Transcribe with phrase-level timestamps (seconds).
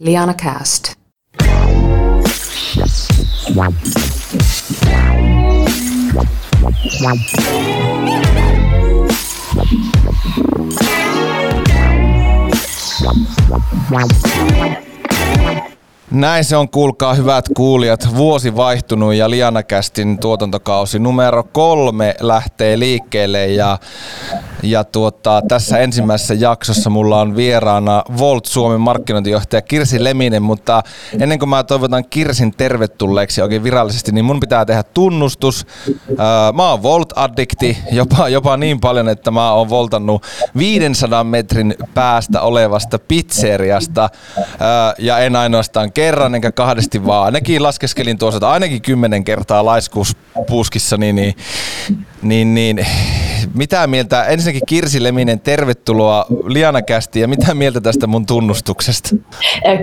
[0.00, 0.94] Liana Cast.
[16.10, 18.08] Näin se on, kuulkaa hyvät kuulijat.
[18.16, 23.78] Vuosi vaihtunut ja Lianakästin tuotantokausi numero kolme lähtee liikkeelle ja,
[24.62, 30.82] ja tuota, tässä ensimmäisessä jaksossa mulla on vieraana Volt Suomen markkinointijohtaja Kirsi Leminen, mutta
[31.20, 35.66] ennen kuin mä toivotan Kirsin tervetulleeksi oikein virallisesti, niin mun pitää tehdä tunnustus.
[36.54, 40.22] Mä oon Volt-addikti, jopa, jopa niin paljon, että mä oon voltannut
[40.56, 44.10] 500 metrin päästä olevasta pizzeriasta
[44.98, 47.24] ja en ainoastaan kerran enkä kahdesti vaan.
[47.24, 51.36] Ainakin laskeskelin tuossa, että ainakin kymmenen kertaa laiskuuspuuskissa, niin, niin,
[52.22, 52.86] niin, niin
[53.54, 59.16] mitä mieltä, ensinnäkin Kirsi Leminen, tervetuloa Lianakästi ja mitä mieltä tästä mun tunnustuksesta?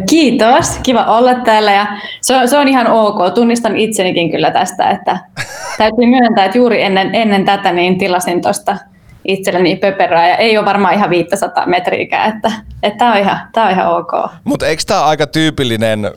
[0.10, 1.88] Kiitos, kiva olla täällä ja
[2.22, 5.18] se on, se on ihan ok, tunnistan itsenikin kyllä tästä, että
[5.78, 8.78] täytyy myöntää, että juuri ennen, ennen tätä niin tilasin tuosta
[9.26, 12.52] itselleni pöperää ja ei ole varmaan ihan 500 metriäkään, että,
[12.84, 14.32] että tämä on, ihan, on ihan ok.
[14.44, 16.12] Mutta eikö tämä aika tyypillinen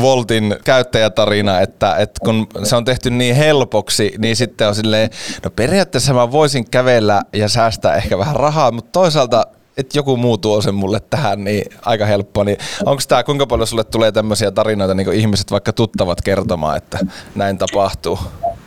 [0.00, 5.10] Voltin käyttäjätarina, että, että kun se on tehty niin helpoksi, niin sitten on silleen,
[5.44, 9.44] no periaatteessa mä voisin kävellä ja säästää ehkä vähän rahaa, mutta toisaalta
[9.78, 12.44] että joku muu tuo sen mulle tähän, niin aika helppoa.
[12.44, 16.76] Niin onko tämä, kuinka paljon sulle tulee tämmöisiä tarinoita, niin kuin ihmiset vaikka tuttavat kertomaan,
[16.76, 16.98] että
[17.34, 18.18] näin tapahtuu?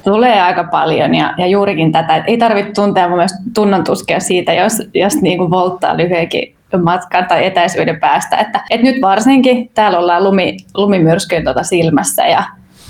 [0.03, 4.19] Tulee aika paljon ja, ja juurikin tätä, että ei tarvitse tuntea mun mielestä tunnon tuskea
[4.19, 8.37] siitä, jos, jos niin kuin volttaa lyhyenkin matkan tai etäisyyden päästä.
[8.37, 12.43] Että, että nyt varsinkin täällä ollaan lumi, lumimyrskyyn tuota silmässä ja,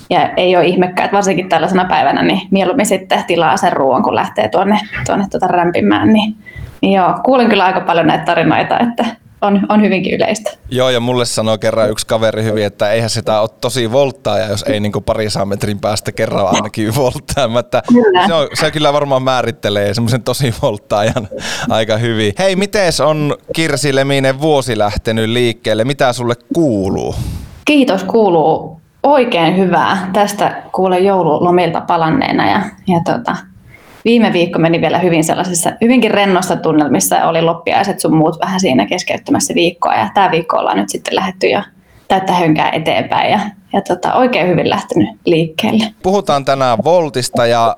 [0.09, 4.15] ja ei ole ihmekään, että varsinkin tällaisena päivänä niin mieluummin sitten tilaa sen ruoan, kun
[4.15, 6.13] lähtee tuonne, tuonne tuota rämpimään.
[6.13, 6.35] Niin,
[6.81, 9.05] niin joo, kuulen kyllä aika paljon näitä tarinoita, että
[9.41, 10.51] on, on hyvinkin yleistä.
[10.69, 14.49] Joo, ja mulle sanoi kerran yksi kaveri hyvin, että eihän sitä ole tosi volttaa, ja
[14.49, 17.49] jos ei niin kuin parisan metrin päästä kerran ainakin volttaa.
[17.93, 18.27] Kyllä.
[18.27, 21.27] Se, on, se kyllä varmaan määrittelee semmoisen tosi volttaajan
[21.69, 22.33] aika hyvin.
[22.39, 25.83] Hei, miten on Kirsi Leminen vuosi lähtenyt liikkeelle?
[25.83, 27.15] Mitä sulle kuuluu?
[27.65, 30.09] Kiitos, kuuluu oikein hyvää.
[30.13, 33.35] Tästä kuulen joululomilta palanneena ja, ja tota,
[34.05, 38.59] viime viikko meni vielä hyvin sellaisessa hyvinkin rennossa tunnelmissa ja oli loppiaiset sun muut vähän
[38.59, 41.61] siinä keskeyttämässä viikkoa ja tämä viikko ollaan nyt sitten lähetty jo
[42.07, 43.39] täyttä hönkää eteenpäin ja,
[43.73, 45.83] ja tota, oikein hyvin lähtenyt liikkeelle.
[46.03, 47.75] Puhutaan tänään Voltista ja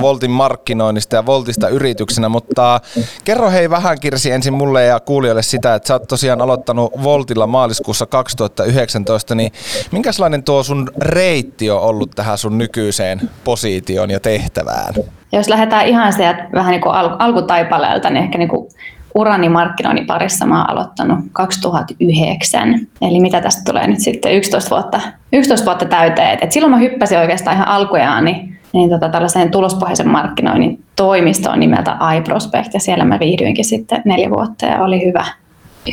[0.00, 2.80] Voltin markkinoinnista ja Voltista yrityksenä, mutta
[3.24, 7.46] kerro hei vähän Kirsi ensin mulle ja kuulijoille sitä, että sä oot tosiaan aloittanut Voltilla
[7.46, 9.52] maaliskuussa 2019, niin
[9.92, 14.94] minkälainen tuo sun reitti on ollut tähän sun nykyiseen positioon ja tehtävään?
[15.32, 18.68] Jos lähdetään ihan sieltä vähän niin kuin al- alkutaipaleelta, niin ehkä niin kuin
[19.14, 22.74] urani markkinoinnin parissa mä oon aloittanut 2009.
[23.02, 25.00] Eli mitä tästä tulee nyt sitten 11 vuotta,
[25.32, 26.38] 11 vuotta täyteen.
[26.40, 31.96] Et silloin mä hyppäsin oikeastaan ihan alkujaan niin, niin tota, tällaiseen tulospohjaisen markkinoinnin toimistoon nimeltä
[32.16, 35.24] iProspect ja siellä mä viihdyinkin sitten neljä vuotta ja oli hyvä,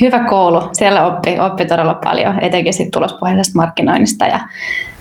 [0.02, 0.62] hyvä koulu.
[0.72, 4.40] Siellä oppi, oppi todella paljon, etenkin sitten tulospohjaisesta markkinoinnista ja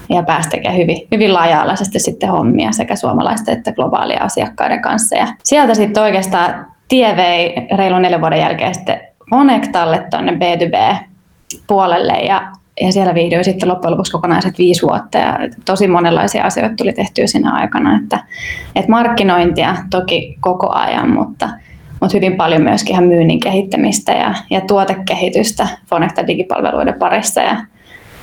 [0.09, 5.17] ja pääsi tekemään hyvin, hyvin laaja-alaisesti sitten hommia sekä suomalaisten että globaalia asiakkaiden kanssa.
[5.17, 12.53] Ja sieltä sitten oikeastaan tie vei reilun neljän vuoden jälkeen sitten Monectalle tuonne B2B-puolelle ja,
[12.81, 15.19] ja siellä viihdyin sitten loppujen lopuksi kokonaiset viisi vuotta.
[15.19, 18.25] Ja tosi monenlaisia asioita tuli tehtyä siinä aikana, että,
[18.77, 21.49] että markkinointia toki koko ajan, mutta,
[22.01, 27.41] mutta hyvin paljon myöskin ihan myynnin kehittämistä ja, ja tuotekehitystä Fonecta digipalveluiden parissa.
[27.41, 27.57] Ja,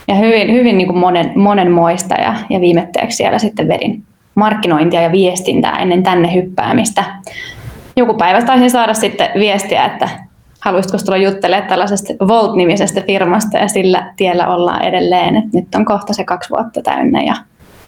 [0.08, 4.04] ja hyvin, hyvin niin kuin monen, monenmoista ja, ja viimetteeksi siellä sitten vedin
[4.36, 7.04] markkinointia ja viestintää ennen tänne hyppäämistä.
[7.96, 10.10] Joku päivä taisin saada sitten viestiä, että
[10.60, 15.36] haluaisitko tulla juttelemaan tällaisesta Volt-nimisestä firmasta ja sillä tiellä ollaan edelleen.
[15.36, 17.36] Et nyt on kohta se kaksi vuotta täynnä ja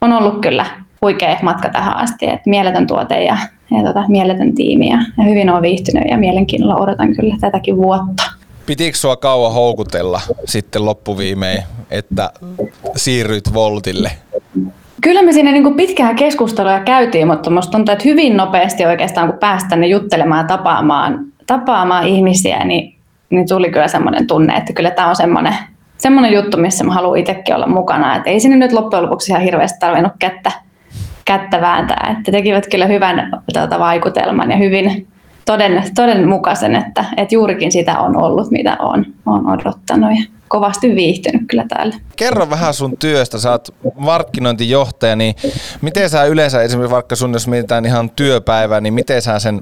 [0.01, 0.65] on ollut kyllä
[1.01, 2.29] huikea matka tähän asti.
[2.29, 3.37] Et mieletön tuote ja,
[3.71, 8.23] ja tota, mieletön tiimi ja, ja hyvin on viihtynyt ja mielenkiinnolla odotan kyllä tätäkin vuotta.
[8.67, 12.29] Pitikö sua kauan houkutella sitten loppuviimein, että
[12.95, 14.11] siirryt Voltille?
[15.01, 19.39] Kyllä me siinä niin pitkään keskustelua käytiin, mutta minusta tuntuu, että hyvin nopeasti oikeastaan kun
[19.39, 22.95] päästään ne juttelemaan ja tapaamaan, tapaamaan ihmisiä, niin,
[23.29, 25.55] niin tuli kyllä semmoinen tunne, että kyllä tämä on semmoinen,
[25.97, 28.15] semmoinen juttu, missä mä haluan itsekin olla mukana.
[28.15, 30.51] Että ei sinne nyt loppujen lopuksi ihan hirveästi tarvinnut kättä,
[31.25, 32.15] kättä vääntää.
[32.17, 35.07] Että tekivät kyllä hyvän tuota, vaikutelman ja hyvin,
[35.47, 41.41] toden, todenmukaisen, että, että juurikin sitä on ollut, mitä on, on odottanut ja kovasti viihtynyt
[41.47, 41.95] kyllä täällä.
[42.15, 45.35] Kerro vähän sun työstä, sä oot markkinointijohtaja, niin
[45.81, 49.59] miten sä yleensä esimerkiksi vaikka sun, jos mietitään ihan työpäivää, niin miten sä sen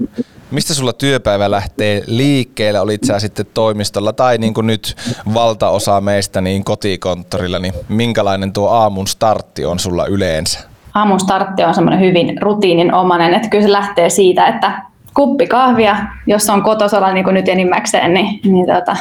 [0.50, 2.80] mistä sulla työpäivä lähtee liikkeelle?
[2.80, 4.96] Olit sä sitten toimistolla tai niin kuin nyt
[5.34, 10.60] valtaosa meistä niin kotikonttorilla, niin minkälainen tuo aamun startti on sulla yleensä?
[10.94, 14.82] Aamun startti on semmoinen hyvin rutiininomainen, että kyllä se lähtee siitä, että
[15.16, 15.96] kuppi kahvia,
[16.26, 18.96] jos on kotosola niin kuin nyt enimmäkseen, niin, niin tota,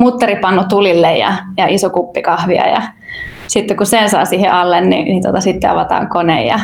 [0.00, 2.68] mutteripannu tulille ja, ja iso kuppi kahvia.
[2.68, 2.82] Ja
[3.46, 6.60] sitten kun sen saa siihen alle, niin, niin tota, sitten avataan kone ja,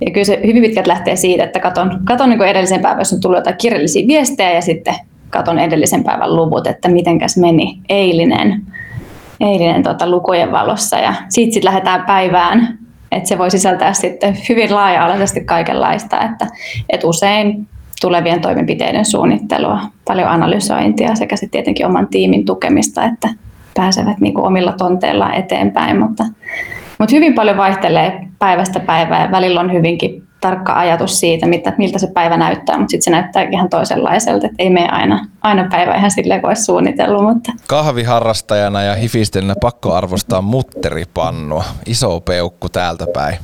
[0.00, 3.20] ja kyllä se hyvin pitkät lähtee siitä, että katon, katon niin edellisen päivän, jos on
[3.20, 4.94] tullut jotain kirjallisia viestejä ja sitten
[5.30, 8.62] katon edellisen päivän luvut, että mitenkäs meni eilinen,
[9.40, 10.98] eilinen tota, lukujen valossa.
[10.98, 12.78] Ja siitä sitten lähdetään päivään,
[13.12, 16.46] että se voi sisältää sitten hyvin laaja-alaisesti kaikenlaista, että,
[16.88, 17.68] että usein
[18.00, 23.28] tulevien toimenpiteiden suunnittelua, paljon analysointia sekä sitten tietenkin oman tiimin tukemista, että
[23.74, 26.24] pääsevät niin kuin omilla tonteillaan eteenpäin, mutta,
[26.98, 31.98] mutta hyvin paljon vaihtelee päivästä päivään ja välillä on hyvinkin tarkka ajatus siitä, mitä, miltä
[31.98, 35.94] se päivä näyttää, mutta sitten se näyttää ihan toisenlaiselta, että ei mene aina, aina päivä
[35.94, 37.22] ihan silleen, kuin olisi suunnitellut.
[37.22, 37.52] Mutta.
[37.66, 43.36] Kahviharrastajana ja hifistelynä pakko arvostaa mutteripannua, iso peukku täältä päin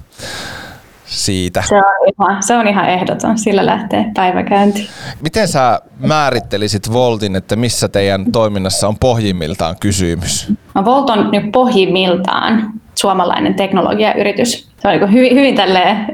[1.07, 1.63] siitä.
[1.69, 4.89] Se on, ihan, se on ihan ehdoton, sillä lähtee päiväkäynti.
[5.23, 10.53] Miten sä määrittelisit Voltin, että missä teidän toiminnassa on pohjimmiltaan kysymys?
[10.75, 14.69] No Volt on nyt pohjimmiltaan suomalainen teknologiayritys.
[14.79, 15.57] Se on niin hyvin, hyvin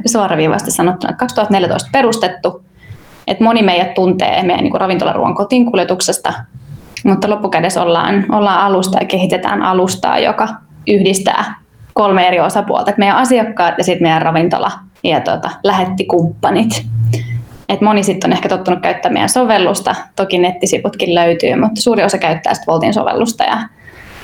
[0.07, 2.65] suoraviivaisesti sanottuna 2014 perustettu.
[3.27, 6.33] Et moni meidät tuntee meidän niin ravintolaruoan kotiin kuljetuksesta,
[7.05, 10.49] mutta loppukädessä ollaan, ollaan alusta ja kehitetään alustaa, joka
[10.87, 11.62] yhdistää
[11.93, 14.71] kolme eri osapuolta, että meidän asiakkaat ja sitten meidän ravintola
[15.05, 16.87] ja tuota, lähettikumppanit.
[17.69, 22.19] Et moni sitten on ehkä tottunut käyttämään meidän sovellusta, toki nettisivutkin löytyy, mutta suuri osa
[22.19, 23.57] käyttää sitten Voltin sovellusta ja,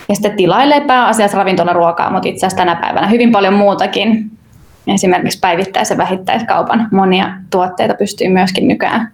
[0.08, 4.30] ja sitten tilailee pääasiassa ravintolaruokaa, mutta itse asiassa tänä päivänä hyvin paljon muutakin.
[4.86, 9.12] Esimerkiksi päivittäisen vähittäiskaupan monia tuotteita pystyy myöskin nykyään,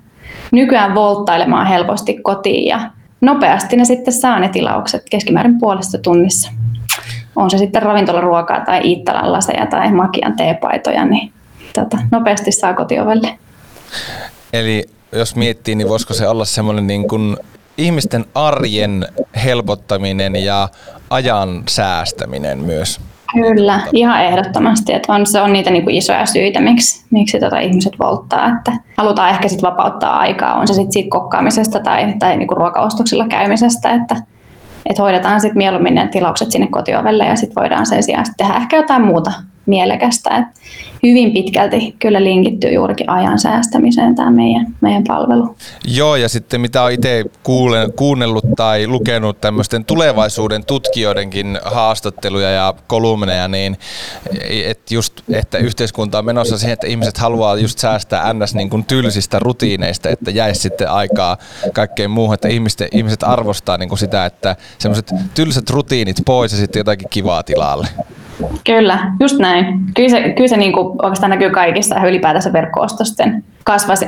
[0.53, 2.81] nykyään volttailemaan helposti kotiin ja
[3.21, 6.53] nopeasti ne sitten saa ne tilaukset keskimäärin puolesta tunnissa
[7.37, 11.33] on se sitten ravintolaruokaa tai Iittalan laseja tai Makian teepaitoja, niin
[11.75, 13.39] tota, nopeasti saa kotiovelle.
[14.53, 17.37] Eli jos miettii, niin voisiko se olla semmoinen niin kuin
[17.79, 19.07] ihmisten arjen
[19.45, 20.69] helpottaminen ja
[21.11, 23.01] ajan säästäminen myös?
[23.33, 24.93] Kyllä, ihan ehdottomasti.
[24.93, 28.49] Että on, se on niitä niin kuin isoja syitä, miksi, miksi tota ihmiset volttaa.
[28.49, 32.57] Että halutaan ehkä sit vapauttaa aikaa, on se sitten siitä kokkaamisesta tai, tai niin kuin
[32.57, 33.95] ruokaostoksilla käymisestä.
[33.95, 34.17] Että
[34.87, 38.77] että hoidetaan sitten mieluummin ne tilaukset sinne kotiovelle ja sitten voidaan sen sijaan tehdä ehkä
[38.77, 39.33] jotain muuta
[39.67, 40.37] mielekästä.
[40.37, 40.45] Et
[41.05, 45.57] hyvin pitkälti kyllä linkittyy juurikin ajan säästämiseen tämä meidän, meidän palvelu.
[45.85, 47.25] Joo, ja sitten mitä olen itse
[47.97, 53.77] kuunnellut tai lukenut tämmöisten tulevaisuuden tutkijoidenkin haastatteluja ja kolumneja, niin
[54.65, 58.55] että just, että yhteiskunta on menossa siihen, että ihmiset haluaa just säästää ns.
[58.55, 61.37] Niin kuin tylsistä rutiineista, että jäisi sitten aikaa
[61.73, 66.59] kaikkeen muuhun, että ihmiset, ihmiset arvostaa niin kuin sitä, että semmoiset tylsät rutiinit pois ja
[66.59, 67.89] sitten jotakin kivaa tilalle.
[68.67, 69.81] Kyllä, just näin.
[69.95, 73.45] Kyllä se, kyllä se niin kuin oikeastaan näkyy kaikissa ja ylipäätänsä verkko-ostosten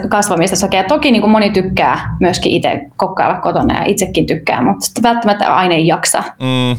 [0.08, 0.68] kasvamisessa.
[0.72, 5.56] Ja toki niin kuin moni tykkää myöskin itse kokkailla kotona ja itsekin tykkää, mutta välttämättä
[5.56, 6.22] aina ei jaksa.
[6.42, 6.76] Mm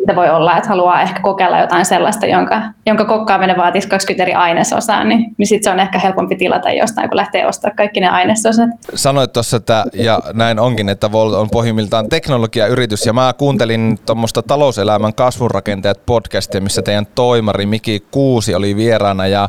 [0.00, 4.34] sitten voi olla, että haluaa ehkä kokeilla jotain sellaista, jonka, jonka kokkaaminen vaatisi 20 eri
[4.34, 8.08] ainesosaa, niin, niin sitten se on ehkä helpompi tilata jostain, kun lähtee ostamaan kaikki ne
[8.08, 8.70] ainesosat.
[8.94, 14.42] Sanoit tuossa, että ja näin onkin, että Volt on pohjimmiltaan teknologiayritys, ja mä kuuntelin tuommoista
[14.42, 19.48] talouselämän kasvurakenteet podcastia, missä teidän toimari Miki Kuusi oli vieraana, ja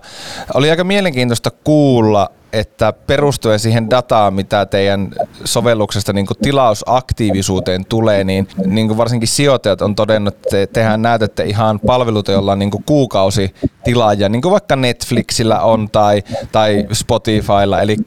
[0.54, 5.12] oli aika mielenkiintoista kuulla, että perustuen siihen dataan, mitä teidän
[5.46, 12.32] sovelluksesta niin tilausaktiivisuuteen tulee, niin, niin varsinkin sijoittajat on todennut, että tehän näytätte ihan palveluita,
[12.32, 17.98] joilla on niin kuukausi tilaaja, niin kuin vaikka Netflixillä on tai, tai Spotifylla, eli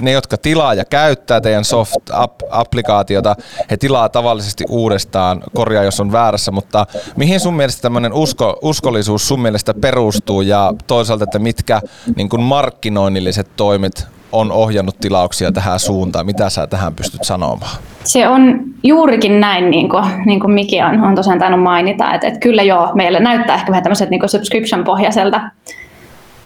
[0.00, 3.34] ne, jotka tilaa ja käyttää teidän soft-applikaatiota,
[3.70, 6.86] he tilaa tavallisesti uudestaan, korjaa jos on väärässä, mutta
[7.16, 11.80] mihin sun mielestä tämmöinen usko, uskollisuus sun mielestä perustuu ja toisaalta, että mitkä
[12.16, 16.26] niin kuin markkinoinnilliset toimet on ohjannut tilauksia tähän suuntaan.
[16.26, 17.76] Mitä sä tähän pystyt sanomaan?
[18.04, 22.26] Se on juurikin näin, niin kuin, niin kuin Miki on, on tosiaan tainnut mainita, että,
[22.26, 25.40] että kyllä joo, meille näyttää ehkä vähän tämmöiset niin subscription-pohjaiselta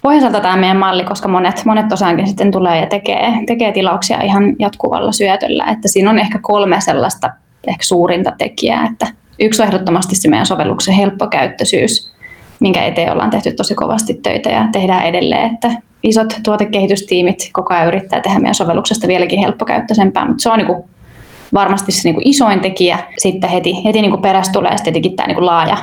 [0.05, 4.55] pohjaiselta tämä meidän malli, koska monet, monet tosiaankin sitten tulee ja tekee, tekee tilauksia ihan
[4.59, 5.65] jatkuvalla syötöllä.
[5.65, 7.29] Että siinä on ehkä kolme sellaista
[7.67, 8.87] ehkä suurinta tekijää.
[8.91, 9.07] Että
[9.39, 12.13] yksi on ehdottomasti se meidän sovelluksen helppokäyttöisyys,
[12.59, 15.71] minkä eteen ollaan tehty tosi kovasti töitä ja tehdään edelleen, että
[16.03, 20.83] isot tuotekehitystiimit koko ajan yrittää tehdä meidän sovelluksesta vieläkin helppokäyttöisempää, mutta se on niin kuin
[21.53, 22.99] varmasti se niin kuin isoin tekijä.
[23.17, 25.77] Sitten heti, heti niin kuin perässä tulee sitten tämä niin kuin laaja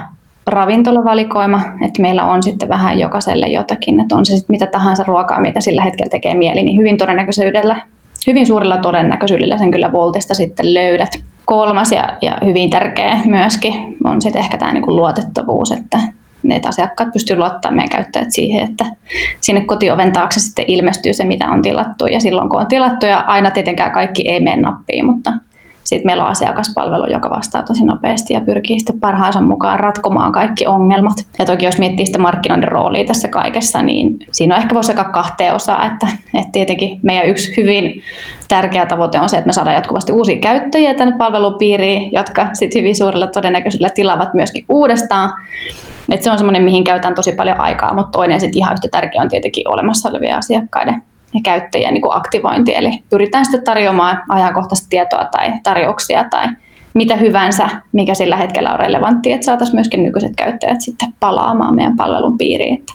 [0.47, 5.41] ravintolavalikoima, että meillä on sitten vähän jokaiselle jotakin, että on se sitten mitä tahansa ruokaa,
[5.41, 7.77] mitä sillä hetkellä tekee mieli, niin hyvin todennäköisyydellä
[8.27, 11.25] hyvin suurella todennäköisyydellä sen kyllä Voltista sitten löydät.
[11.45, 15.99] Kolmas ja, ja hyvin tärkeä myöskin on sitten ehkä tämä niin luotettavuus, että
[16.43, 18.85] ne asiakkaat pystyvät luottamaan meidän käyttäjät siihen, että
[19.41, 22.07] sinne kotioven taakse sitten ilmestyy se, mitä on tilattu.
[22.07, 25.33] Ja silloin kun on tilattu, ja aina tietenkään kaikki ei mene nappiin, mutta
[25.97, 30.67] sitten meillä on asiakaspalvelu, joka vastaa tosi nopeasti ja pyrkii sitten parhaansa mukaan ratkomaan kaikki
[30.67, 31.27] ongelmat.
[31.39, 35.13] Ja toki jos miettii sitä markkinoinnin roolia tässä kaikessa, niin siinä on ehkä voisi jakaa
[35.13, 38.03] kahteen osaan, että, että tietenkin meidän yksi hyvin
[38.49, 42.97] tärkeä tavoite on se, että me saadaan jatkuvasti uusia käyttäjiä tänne palvelupiiriin, jotka sitten hyvin
[42.97, 45.33] suurella todennäköisyydellä tilaavat myöskin uudestaan.
[46.11, 49.23] Et se on semmoinen, mihin käytän tosi paljon aikaa, mutta toinen sitten ihan yhtä tärkeä
[49.23, 51.03] on tietenkin olemassa olevien asiakkaiden
[51.35, 52.75] ja käyttäjien niin kuin aktivointi.
[52.75, 56.49] Eli pyritään sitten tarjoamaan ajankohtaista tietoa tai tarjouksia tai
[56.95, 61.97] mitä hyvänsä, mikä sillä hetkellä on relevantti, että saataisiin myöskin nykyiset käyttäjät sitten palaamaan meidän
[61.97, 62.75] palvelun piiriin.
[62.75, 62.93] Että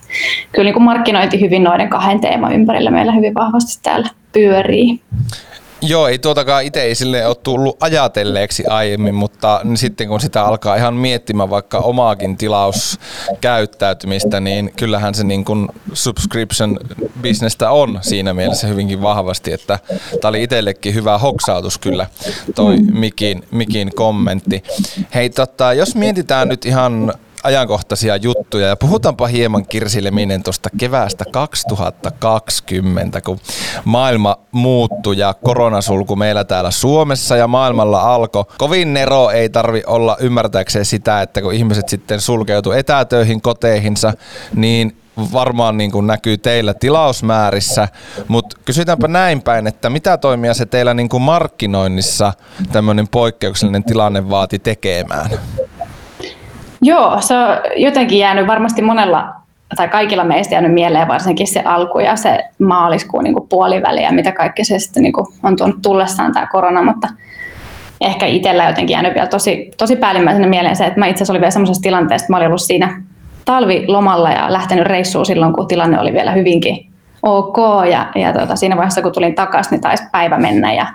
[0.52, 5.00] kyllä niin kuin markkinointi hyvin noiden kahden teeman ympärillä meillä hyvin vahvasti täällä pyörii.
[5.82, 10.76] Joo, ei tuotakaan itse ei sille ole tullut ajatelleeksi aiemmin, mutta sitten kun sitä alkaa
[10.76, 16.78] ihan miettimään vaikka omaakin tilauskäyttäytymistä, niin kyllähän se niin kuin subscription
[17.20, 19.78] bisnestä on siinä mielessä hyvinkin vahvasti, että
[20.20, 22.06] tämä oli itsellekin hyvä hoksautus kyllä
[22.54, 22.76] toi.
[22.76, 24.62] Mikin, Mikin kommentti.
[25.14, 27.14] Hei tota, jos mietitään nyt ihan
[27.48, 33.40] ajankohtaisia juttuja ja puhutaanpa hieman Kirsi Leminen tuosta keväästä 2020, kun
[33.84, 38.44] maailma muuttui ja koronasulku meillä täällä Suomessa ja maailmalla alkoi.
[38.58, 44.12] Kovin nero ei tarvi olla ymmärtääkseen sitä, että kun ihmiset sitten sulkeutu etätöihin koteihinsa,
[44.54, 44.96] niin
[45.32, 47.88] varmaan niin kuin näkyy teillä tilausmäärissä,
[48.28, 52.32] mutta kysytäänpä näin päin, että mitä toimia se teillä niin kuin markkinoinnissa
[52.72, 55.30] tämmöinen poikkeuksellinen tilanne vaati tekemään?
[56.88, 59.28] Joo, se on jotenkin jäänyt varmasti monella
[59.76, 64.32] tai kaikilla meistä jäänyt mieleen varsinkin se alku ja se maaliskuun niin puoliväli ja mitä
[64.32, 67.08] kaikki se sitten niin on tuonut tullessaan tämä korona, mutta
[68.00, 71.40] ehkä itsellä jotenkin jäänyt vielä tosi, tosi päällimmäisenä mieleen se, että mä itse asiassa olin
[71.40, 73.02] vielä semmoisessa tilanteessa, että mä olin ollut siinä
[73.44, 76.90] talvilomalla ja lähtenyt reissuun silloin, kun tilanne oli vielä hyvinkin
[77.22, 77.56] ok
[77.90, 80.86] ja, ja tuota, siinä vaiheessa, kun tulin takaisin, niin taisi päivä mennä ja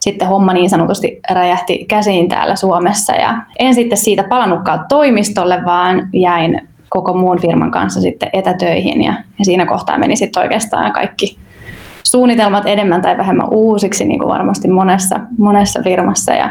[0.00, 3.12] sitten homma niin sanotusti räjähti käsiin täällä Suomessa.
[3.12, 9.14] Ja en sitten siitä palannutkaan toimistolle, vaan jäin koko muun firman kanssa sitten etätöihin ja,
[9.38, 11.38] ja siinä kohtaa meni sitten oikeastaan kaikki
[12.02, 16.50] suunnitelmat enemmän tai vähemmän uusiksi, niin kuin varmasti monessa, monessa firmassa ja,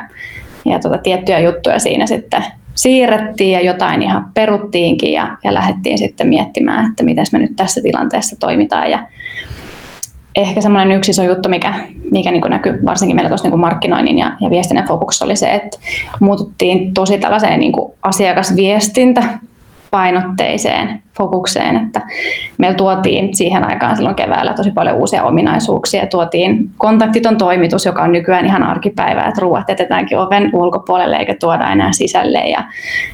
[0.65, 2.43] ja tota, tiettyjä juttuja siinä sitten
[2.75, 7.81] siirrettiin ja jotain ihan peruttiinkin ja, ja lähdettiin sitten miettimään, että miten me nyt tässä
[7.81, 8.99] tilanteessa toimitaan ja
[10.37, 11.73] ehkä semmoinen yksi iso juttu, mikä,
[12.11, 15.77] mikä niin näkyy varsinkin meillä tuossa niin markkinoinnin ja, ja viestinnän fokuksessa oli se, että
[16.19, 19.23] muututtiin tosi tällaiseen niin asiakasviestintä
[19.91, 22.01] painotteiseen fokukseen, että
[22.57, 26.07] meillä tuotiin siihen aikaan silloin keväällä tosi paljon uusia ominaisuuksia.
[26.07, 31.71] Tuotiin kontaktiton toimitus, joka on nykyään ihan arkipäivää, että ruoat jätetäänkin oven ulkopuolelle eikä tuoda
[31.71, 32.39] enää sisälle.
[32.39, 32.63] Ja,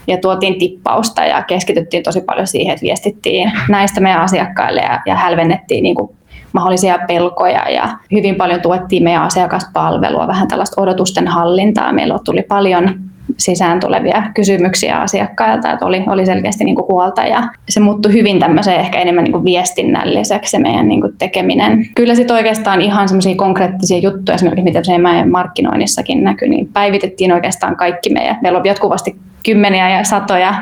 [0.08, 5.16] ja tuotiin tippausta ja keskityttiin tosi paljon siihen, että viestittiin näistä meidän asiakkaille ja, ja
[5.16, 6.10] hälvennettiin niin kuin
[6.54, 11.94] mahdollisia pelkoja ja hyvin paljon tuettiin meidän asiakaspalvelua, vähän tällaista odotusten hallintaa.
[11.94, 13.00] Meillä tuli paljon
[13.38, 18.40] sisään tulevia kysymyksiä asiakkailta, että oli, oli selkeästi niin kuin huolta ja se muuttui hyvin
[18.40, 21.88] tämmöiseen ehkä enemmän niin kuin viestinnälliseksi se meidän niin kuin tekeminen.
[21.96, 27.32] Kyllä sitten oikeastaan ihan semmoisia konkreettisia juttuja, esimerkiksi mitä se meidän markkinoinnissakin näkyy, niin päivitettiin
[27.32, 28.40] oikeastaan kaikki meidän.
[28.42, 30.54] Meillä on jatkuvasti kymmeniä ja satoja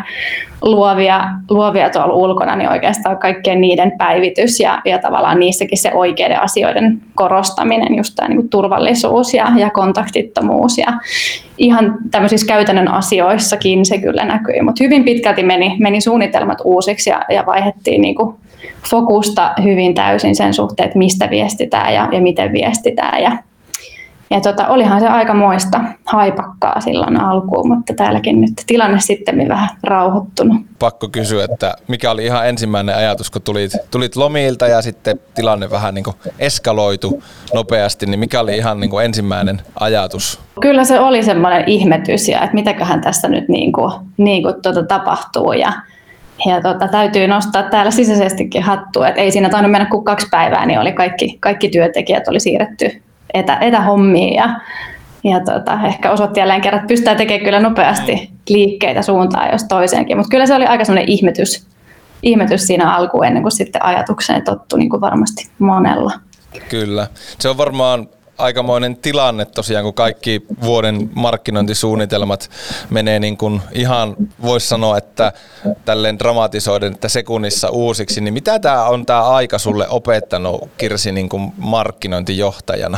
[0.62, 6.42] luovia, luovia tuolla ulkona, niin oikeastaan kaikkien niiden päivitys ja, ja tavallaan niissäkin se oikeiden
[6.42, 10.94] asioiden korostaminen, just tämä niin turvallisuus ja, ja kontaktittomuus ja
[11.58, 17.22] ihan tämmöisissä käytännön asioissakin se kyllä näkyi, mutta hyvin pitkälti meni, meni suunnitelmat uusiksi ja,
[17.30, 18.16] ja vaihdettiin niin
[18.90, 23.32] fokusta hyvin täysin sen suhteen, että mistä viestitään ja, ja miten viestitään ja
[24.32, 29.70] ja tota, olihan se aika moista haipakkaa silloin alkuun, mutta täälläkin nyt tilanne sitten vähän
[29.84, 30.62] rauhoittunut.
[30.80, 35.70] Pakko kysyä, että mikä oli ihan ensimmäinen ajatus, kun tulit, tulit lomilta ja sitten tilanne
[35.70, 36.06] vähän niin
[36.40, 37.24] eskaloitu
[37.54, 40.40] nopeasti, niin mikä oli ihan niin ensimmäinen ajatus?
[40.62, 44.84] Kyllä se oli semmoinen ihmetys ja että mitäköhän tässä nyt niin kuin, niin kuin tuota
[44.84, 45.74] tapahtuu ja
[46.46, 50.66] ja tota, täytyy nostaa täällä sisäisestikin hattua, että ei siinä tainnut mennä kuin kaksi päivää,
[50.66, 53.02] niin oli kaikki, kaikki työntekijät oli siirretty
[53.34, 54.60] etä, etähommiin ja,
[55.24, 60.18] ja tota, ehkä osoitti jälleen kerran, että pystytään tekemään kyllä nopeasti liikkeitä suuntaan jos toiseenkin,
[60.18, 61.68] mutta kyllä se oli aika sellainen ihmetys,
[62.24, 66.12] ihmetys siinä alkuun ennen kuin sitten ajatukseen tottu niin kuin varmasti monella.
[66.70, 67.08] Kyllä.
[67.40, 68.08] Se on varmaan
[68.42, 72.50] aikamoinen tilanne tosiaan, kun kaikki vuoden markkinointisuunnitelmat
[72.90, 75.34] menee niin kuin ihan, voisi sanoa, että
[75.86, 81.30] tälleen dramatisoiden, että sekunnissa uusiksi, niin mitä tämä on tämä aika sulle opettanut Kirsi niin
[81.30, 82.98] kuin markkinointijohtajana?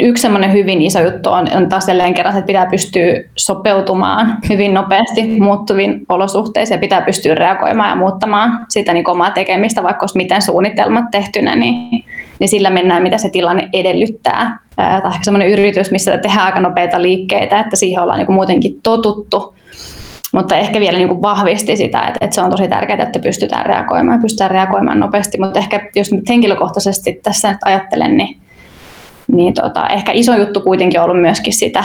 [0.00, 4.74] Yksi semmoinen hyvin iso juttu on, on taas jälleen kerran, että pitää pystyä sopeutumaan hyvin
[4.74, 10.16] nopeasti muuttuviin olosuhteisiin ja pitää pystyä reagoimaan ja muuttamaan sitä niin omaa tekemistä, vaikka olisi
[10.16, 12.04] miten suunnitelmat tehtynä, niin,
[12.38, 14.58] niin sillä mennään, mitä se tilanne edellyttää.
[14.76, 19.54] Tai ehkä semmoinen yritys, missä tehdään aika nopeita liikkeitä, että siihen ollaan niin muutenkin totuttu,
[20.32, 23.66] mutta ehkä vielä niin kuin vahvisti sitä, että, että se on tosi tärkeää, että pystytään
[23.66, 25.38] reagoimaan pystytään reagoimaan nopeasti.
[25.38, 28.36] Mutta ehkä jos nyt henkilökohtaisesti tässä nyt ajattelen, niin
[29.32, 31.84] niin tota, ehkä iso juttu kuitenkin on ollut myöskin sitä,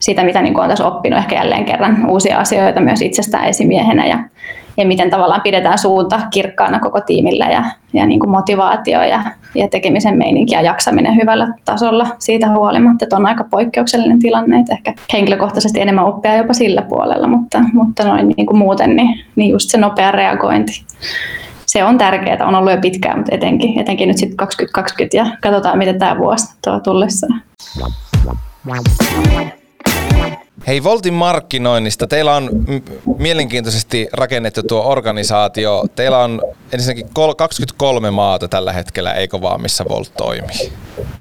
[0.00, 2.10] sitä mitä niin olen tässä oppinut ehkä jälleen kerran.
[2.10, 4.18] Uusia asioita myös itsestään esimiehenä ja,
[4.76, 9.22] ja miten tavallaan pidetään suunta kirkkaana koko tiimillä ja, ja niin kuin motivaatio ja,
[9.54, 14.72] ja tekemisen meininki ja jaksaminen hyvällä tasolla siitä huolimatta, että on aika poikkeuksellinen tilanne, että
[14.72, 19.50] ehkä henkilökohtaisesti enemmän oppia jopa sillä puolella, mutta, mutta noin niin kuin muuten niin, niin
[19.50, 20.84] just se nopea reagointi
[21.74, 25.78] se on tärkeää, on ollut jo pitkään, mutta etenkin, etenkin nyt sitten 2020 ja katsotaan,
[25.78, 27.26] miten tämä vuosi tuo tullessa.
[30.66, 32.06] Hei Voltin markkinoinnista.
[32.06, 32.50] Teillä on
[33.18, 35.84] mielenkiintoisesti rakennettu tuo organisaatio.
[35.94, 40.72] Teillä on ensinnäkin 23 maata tällä hetkellä, eikö vaan, missä Volt toimii?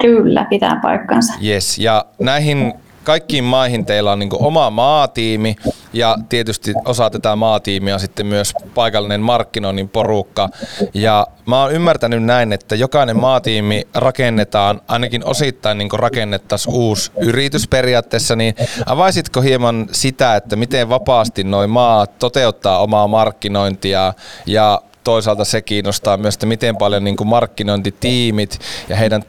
[0.01, 1.33] Kyllä, pitää paikkansa.
[1.45, 5.55] Yes, ja näihin kaikkiin maihin teillä on niin oma maatiimi
[5.93, 10.49] ja tietysti osa tätä maatiimiä on sitten myös paikallinen markkinoinnin porukka.
[10.93, 17.67] Ja mä oon ymmärtänyt näin, että jokainen maatiimi rakennetaan, ainakin osittain niin rakennettaisiin uusi yritys
[17.67, 18.55] periaatteessa, niin
[18.85, 24.13] avaisitko hieman sitä, että miten vapaasti noin maat toteuttaa omaa markkinointia
[24.45, 29.23] ja toisaalta se kiinnostaa myös, että miten paljon niin kuin markkinointitiimit ja heidän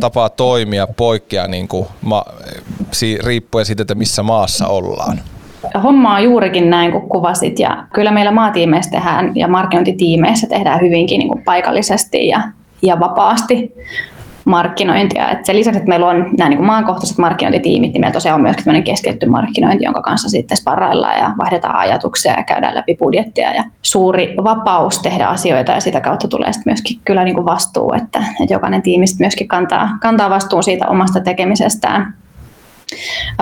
[0.00, 2.24] tapa toimia poikkeaa niin kuin ma,
[2.90, 5.20] si, riippuen siitä, että missä maassa ollaan.
[5.82, 7.58] Homma on juurikin näin, kun kuvasit.
[7.58, 12.40] Ja kyllä meillä maatiimeissä tehdään ja markkinointitiimeissä tehdään hyvinkin niin kuin paikallisesti ja,
[12.82, 13.74] ja vapaasti
[14.48, 15.30] markkinointia.
[15.30, 18.64] Et sen lisäksi, että meillä on nämä niin maankohtaiset markkinointitiimit, niin meillä tosiaan on myöskin
[18.64, 23.64] tämmöinen keskitetty markkinointi, jonka kanssa sitten sparraillaan ja vaihdetaan ajatuksia ja käydään läpi budjettia ja
[23.82, 28.24] suuri vapaus tehdä asioita ja sitä kautta tulee sitten myöskin kyllä niin kuin vastuu, että,
[28.40, 32.14] että jokainen tiimi myöskin kantaa, kantaa vastuun siitä omasta tekemisestään.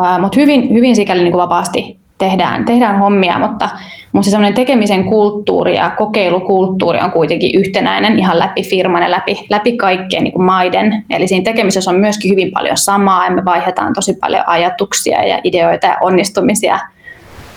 [0.01, 3.69] Uh, Mutta hyvin, hyvin sikäli niin kuin vapaasti tehdään, tehdään hommia, mutta,
[4.13, 9.47] mutta se semmoinen tekemisen kulttuuri ja kokeilukulttuuri on kuitenkin yhtenäinen ihan läpi firman ja läpi,
[9.51, 11.05] läpi kaikkien niin maiden.
[11.11, 15.41] Eli siinä tekemisessä on myöskin hyvin paljon samaa ja me vaihdetaan tosi paljon ajatuksia ja
[15.45, 16.79] ideoita ja onnistumisia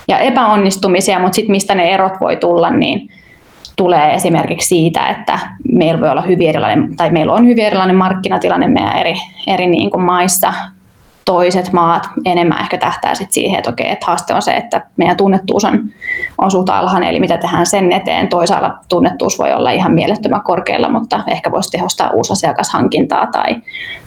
[0.08, 3.08] ja epäonnistumisia, mutta sitten mistä ne erot voi tulla, niin
[3.76, 5.38] tulee esimerkiksi siitä, että
[5.72, 9.14] meillä voi olla hyvin erilainen, tai meillä on hyvin erilainen markkinatilanne meidän eri,
[9.46, 10.52] eri niin kuin maissa,
[11.24, 15.16] toiset maat enemmän ehkä tähtää sit siihen, että okei, että haaste on se, että meidän
[15.16, 15.80] tunnettuus on,
[16.38, 18.28] on suht alhainen, eli mitä tehdään sen eteen.
[18.28, 23.56] Toisaalla tunnettuus voi olla ihan mielettömän korkealla, mutta ehkä voisi tehostaa asiakashankintaa tai,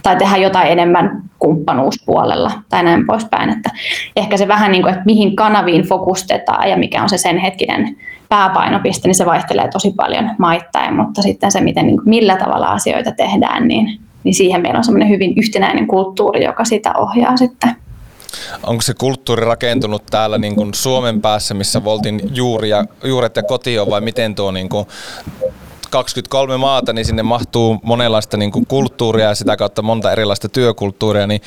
[0.02, 3.50] tai tehdä jotain enemmän kumppanuuspuolella tai näin poispäin.
[3.50, 3.70] Että
[4.16, 7.96] ehkä se vähän niin kuin, että mihin kanaviin fokustetaan ja mikä on se sen hetkinen
[8.28, 12.66] pääpainopiste, niin se vaihtelee tosi paljon maittain, mutta sitten se, miten, niin kuin, millä tavalla
[12.66, 17.70] asioita tehdään, niin niin siihen meillä on semmoinen hyvin yhtenäinen kulttuuri, joka sitä ohjaa sitten.
[18.62, 23.42] Onko se kulttuuri rakentunut täällä niin kuin Suomen päässä, missä Voltin juuri ja, juuret ja
[23.42, 24.86] koti on, vai miten tuo niin kuin
[25.94, 31.26] 23 maata, niin sinne mahtuu monenlaista niin kuin kulttuuria ja sitä kautta monta erilaista työkulttuuria,
[31.26, 31.40] niin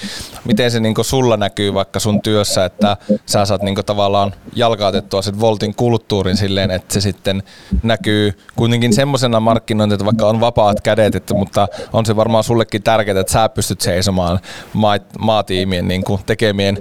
[0.46, 4.34] miten se niin kuin sulla näkyy vaikka sun työssä, että sä saat niin kuin tavallaan
[4.56, 7.44] jalkautettua sen Voltin kulttuurin silleen, että se sitten
[7.84, 12.84] näkyy kuitenkin semmoisena markkinointi, että vaikka on vapaat kädet, että, mutta on se varmaan sullekin
[12.84, 14.40] tärkeää, että sä pystyt seisomaan
[14.74, 16.78] maa, maatiimien niin kuin tekemien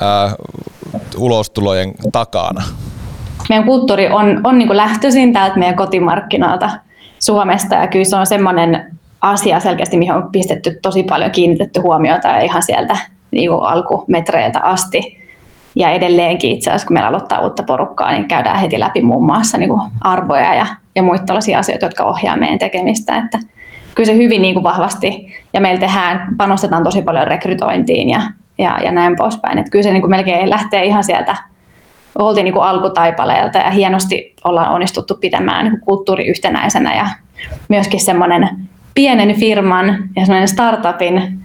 [0.00, 0.34] ää,
[1.16, 2.62] ulostulojen takana
[3.48, 6.70] meidän kulttuuri on, on niin lähtöisin täältä meidän kotimarkkinalta.
[7.18, 12.38] Suomesta ja kyllä se on semmoinen asia selkeästi, mihin on pistetty tosi paljon kiinnitetty huomiota
[12.38, 12.96] ihan sieltä
[13.30, 15.18] niin kuin alkumetreiltä asti.
[15.74, 19.58] Ja edelleenkin itse asiassa, kun meillä aloittaa uutta porukkaa, niin käydään heti läpi muun muassa
[19.58, 23.16] niin kuin arvoja ja, ja muita tällaisia asioita, jotka ohjaa meidän tekemistä.
[23.16, 23.38] Että
[23.94, 28.22] kyllä se hyvin niin kuin vahvasti, ja meillä tehdään, panostetaan tosi paljon rekrytointiin ja,
[28.58, 29.58] ja, ja näin poispäin.
[29.58, 31.36] Että kyllä se niin kuin melkein lähtee ihan sieltä
[32.14, 37.06] oltiin niin kuin alkutaipaleelta ja hienosti ollaan onnistuttu pitämään niin kulttuuri yhtenäisenä ja
[37.68, 38.48] myöskin semmoinen
[38.94, 41.40] pienen firman ja semmoinen startupin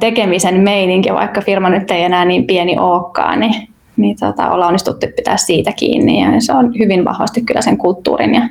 [0.00, 5.06] tekemisen meininki, vaikka firma nyt ei enää niin pieni olekaan, niin, niin tota, ollaan onnistuttu
[5.16, 8.48] pitää siitä kiinni ja se on hyvin vahvasti kyllä sen kulttuurin ja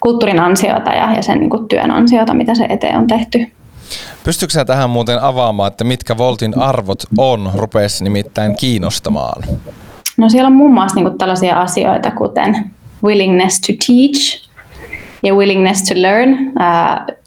[0.00, 3.46] kulttuurin ansiota ja, ja sen niin kuin työn ansiota, mitä se eteen on tehty.
[4.24, 9.42] Pystytkö tähän muuten avaamaan, että mitkä Voltin arvot on, rupeisi nimittäin kiinnostamaan?
[10.16, 12.70] No siellä on muun muassa niin tällaisia asioita, kuten
[13.04, 14.48] willingness to teach
[15.22, 16.52] ja willingness to learn.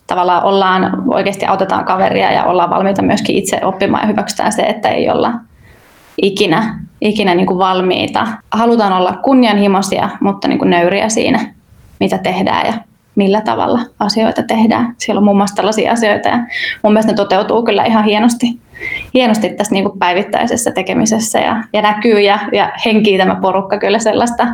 [0.08, 4.90] Tavallaan ollaan, oikeasti autetaan kaveria ja ollaan valmiita myöskin itse oppimaan ja hyväksytään se, että
[4.90, 5.34] ei olla
[6.22, 8.28] ikinä, ikinä niin kuin valmiita.
[8.52, 11.54] Halutaan olla kunnianhimoisia, mutta niin kuin nöyriä siinä,
[12.00, 12.74] mitä tehdään ja
[13.18, 14.96] millä tavalla asioita tehdään.
[14.98, 16.38] Siellä on muun muassa tällaisia asioita ja
[16.84, 18.60] mun mielestä ne toteutuu kyllä ihan hienosti,
[19.14, 24.00] hienosti tässä niin kuin päivittäisessä tekemisessä ja, ja näkyy ja, ja henkii tämä porukka kyllä
[24.00, 24.48] sellaista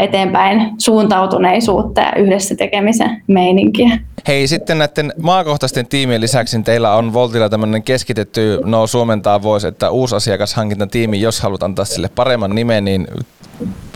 [0.00, 3.98] eteenpäin suuntautuneisuutta ja yhdessä tekemisen meininkiä.
[4.28, 9.66] Hei, sitten näiden maakohtaisten tiimien lisäksi niin teillä on Voltilla tämmöinen keskitetty, no suomentaa voisi,
[9.66, 13.06] että uusi asiakashankintatiimi, jos haluat antaa sille paremman nimen, niin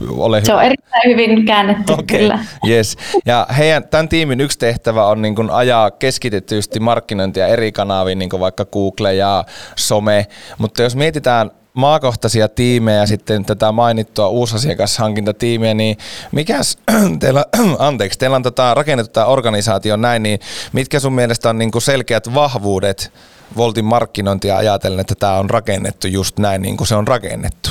[0.09, 0.47] ole hyvä.
[0.47, 2.05] Se on erittäin hyvin käännetty, okay.
[2.19, 2.39] kyllä.
[2.69, 2.97] Yes.
[3.27, 8.31] Ja heidän, tämän tiimin yksi tehtävä on niin kuin ajaa keskitettysti markkinointia eri kanaviin, niin
[8.31, 9.45] kuin vaikka Google ja
[9.77, 10.27] some.
[10.59, 15.97] Mutta jos mietitään maakohtaisia tiimejä ja sitten tätä mainittua uusasiakashankintatiimiä, niin
[16.33, 16.79] mikäs
[17.21, 17.45] teillä,
[17.79, 20.41] anteeksi, teillä on tota, rakennettu tämä organisaatio näin, niin
[20.73, 23.13] mitkä sun mielestä on niin kuin selkeät vahvuudet
[23.57, 27.71] Voltin markkinointia ajatellen, että tämä on rakennettu just näin niin kuin se on rakennettu?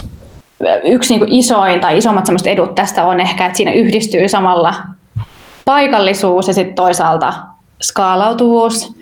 [0.84, 4.76] Yksi niin kuin isoin tai isommat semmoista edut tästä on ehkä, että siinä yhdistyy samalla
[5.66, 7.34] paikallisuus ja sitten toisaalta
[7.82, 8.98] skaalautuvuus.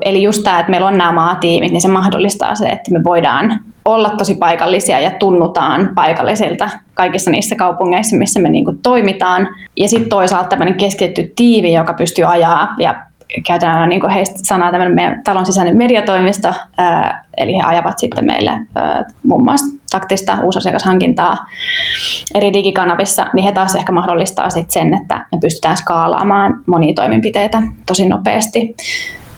[0.00, 3.60] Eli just tämä, että meillä on nämä maatiimit, niin se mahdollistaa se, että me voidaan
[3.84, 9.48] olla tosi paikallisia ja tunnutaan paikallisilta kaikissa niissä kaupungeissa, missä me niinku toimitaan.
[9.76, 12.94] Ja sitten toisaalta tämmöinen keskitetty tiivi, joka pystyy ajaa ja
[13.46, 16.48] käytetään niin heistä sanaa tämmöinen meidän talon sisäinen mediatoimisto,
[17.36, 18.50] eli he ajavat sitten meille
[19.22, 21.46] muun muassa taktista uusasiakashankintaa
[22.34, 27.62] eri digikanavissa, niin he taas ehkä mahdollistaa sitten sen, että me pystytään skaalaamaan monia toimenpiteitä
[27.86, 28.76] tosi nopeasti.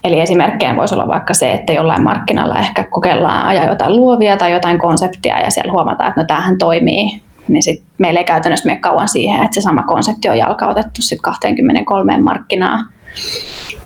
[0.04, 4.52] Eli esimerkkejä voisi olla vaikka se, että jollain markkinalla ehkä kokeillaan ajaa jotain luovia tai
[4.52, 8.80] jotain konseptia ja siellä huomataan, että no tämähän toimii, niin sit meillä ei käytännössä mene
[8.80, 12.84] kauan siihen, että se sama konsepti on jalkautettu sitten 23 markkinaa.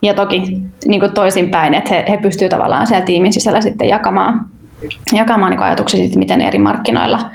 [0.03, 4.47] Ja toki niin toisinpäin, että he, he pystyvät tavallaan siellä tiimin sisällä sitten jakamaan,
[5.13, 7.31] jakamaan niin ajatuksia siitä, miten eri markkinoilla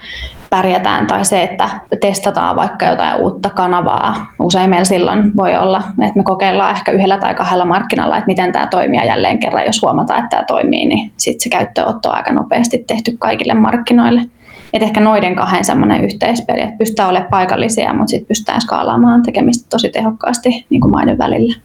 [0.50, 1.70] pärjätään tai se, että
[2.02, 4.34] testataan vaikka jotain uutta kanavaa.
[4.40, 8.52] Usein meillä silloin voi olla, että me kokeillaan ehkä yhdellä tai kahdella markkinalla, että miten
[8.52, 12.16] tämä toimii ja jälleen kerran, jos huomataan, että tämä toimii, niin sitten se käyttöotto on
[12.16, 14.22] aika nopeasti tehty kaikille markkinoille.
[14.74, 19.70] Et ehkä noiden kahden semmoinen yhteispeli, että pystytään olemaan paikallisia, mutta sitten pystytään skaalaamaan tekemistä
[19.70, 21.56] tosi tehokkaasti niin kuin maiden välillä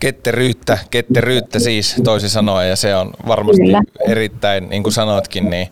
[0.00, 3.82] ketteryyttä, ketteryyttä siis toisin sanoen ja se on varmasti Kyllä.
[4.08, 5.68] erittäin, niin kuin sanoitkin, niin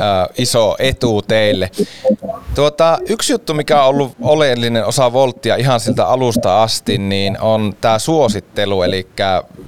[0.00, 1.70] ä, iso etu teille.
[2.54, 7.74] Tuota, yksi juttu, mikä on ollut oleellinen osa Volttia ihan siltä alusta asti, niin on
[7.80, 9.06] tämä suosittelu, eli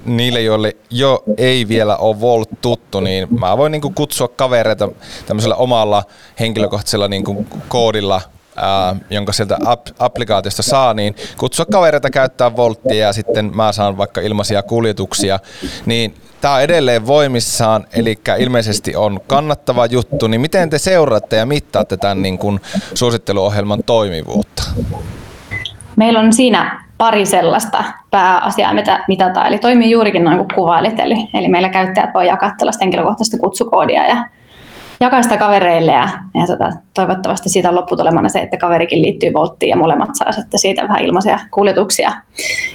[0.05, 4.89] niille, joille jo ei vielä ole Volt tuttu, niin mä voin niin kuin kutsua kavereita
[5.25, 6.03] tämmöisellä omalla
[6.39, 8.21] henkilökohtaisella niin kuin koodilla
[8.55, 13.97] ää, jonka sieltä ap- applikaatiosta saa, niin kutsua kavereita käyttää Volttia ja sitten mä saan
[13.97, 15.39] vaikka ilmaisia kuljetuksia,
[15.85, 21.45] niin tämä on edelleen voimissaan, eli ilmeisesti on kannattava juttu, niin miten te seuraatte ja
[21.45, 22.59] mittaatte tämän niin kuin
[22.93, 24.63] suositteluohjelman toimivuutta?
[25.95, 31.15] Meillä on siinä pari sellaista pääasiaa, mitä mitataan, eli toimii juurikin noin kuin kuvailit, eli,
[31.33, 34.25] eli meillä käyttäjät voi jakaa tällaista henkilökohtaista kutsukoodia ja
[35.01, 39.69] jakaa sitä kavereille ja, ja tota, toivottavasti siitä on lopputulemana se, että kaverikin liittyy Volttiin
[39.69, 42.11] ja molemmat saa sitten siitä vähän ilmaisia kuljetuksia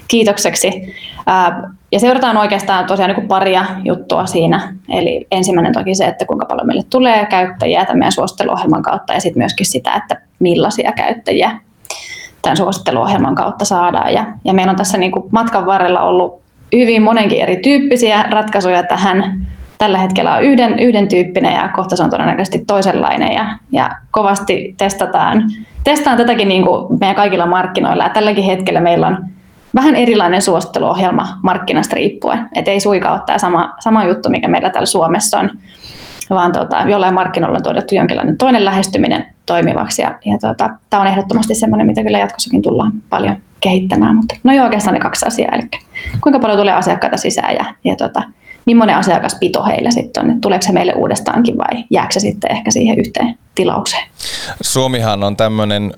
[0.08, 0.94] kiitokseksi.
[1.26, 4.74] Ää, ja seurataan oikeastaan tosiaan niin paria juttua siinä.
[4.88, 9.20] Eli ensimmäinen toki se, että kuinka paljon meille tulee käyttäjiä tämän meidän suositteluohjelman kautta ja
[9.20, 11.60] sitten myöskin sitä, että millaisia käyttäjiä
[12.42, 14.12] tämän suositteluohjelman kautta saadaan.
[14.12, 16.40] Ja, ja meillä on tässä niin matkan varrella ollut
[16.72, 19.46] hyvin monenkin erityyppisiä ratkaisuja tähän
[19.78, 24.74] tällä hetkellä on yhden, yhden tyyppinen ja kohta se on todennäköisesti toisenlainen ja, ja kovasti
[24.78, 25.42] testataan,
[25.84, 29.18] testataan tätäkin niin kuin meidän kaikilla markkinoilla ja tälläkin hetkellä meillä on
[29.74, 32.48] vähän erilainen suositteluohjelma markkinasta riippuen.
[32.54, 35.50] Et ei suikaan ole tämä sama, sama juttu, mikä meillä täällä Suomessa on,
[36.30, 40.02] vaan tota, jollain markkinoilla on todettu jonkinlainen toinen lähestyminen toimivaksi.
[40.02, 44.16] Ja, ja tota, tämä on ehdottomasti sellainen, mitä kyllä jatkossakin tullaan paljon kehittämään.
[44.16, 45.54] Mutta no joo, oikeastaan ne kaksi asiaa.
[45.54, 45.68] Eli
[46.20, 48.22] kuinka paljon tulee asiakkaita sisään ja, ja tota,
[48.66, 52.70] millainen asiakaspito heillä sitten on, että tuleeko se meille uudestaankin vai jääkö se sitten ehkä
[52.70, 54.02] siihen yhteen tilaukseen?
[54.60, 55.94] Suomihan on tämmöinen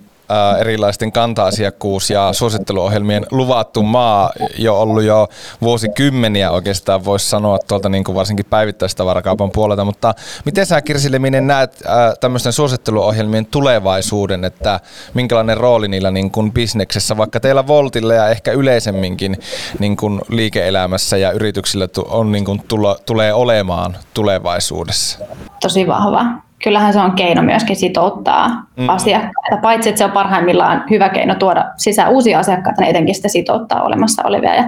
[0.61, 5.29] erilaisten kanta-asiakkuus- ja suositteluohjelmien luvattu maa jo ollut jo
[5.63, 10.15] vuosikymmeniä oikeastaan voisi sanoa tuolta niin kuin varsinkin päivittäistavarakaupan puolelta, mutta
[10.45, 11.83] miten sä Kirsi Leminen näet
[12.21, 14.81] tämmöisten suositteluohjelmien tulevaisuuden, että
[15.15, 19.37] minkälainen rooli niillä niin kuin bisneksessä, vaikka teillä Voltilla ja ehkä yleisemminkin
[19.79, 25.19] niin kuin liike-elämässä ja yrityksillä on niin kuin tulo, tulee olemaan tulevaisuudessa?
[25.61, 28.89] Tosi vahva kyllähän se on keino myöskin sitouttaa mm.
[28.89, 29.57] asiakkaita.
[29.63, 33.83] Paitsi, että se on parhaimmillaan hyvä keino tuoda sisään uusia asiakkaita, niin etenkin sitä sitouttaa
[33.83, 34.55] olemassa olevia.
[34.55, 34.65] Ja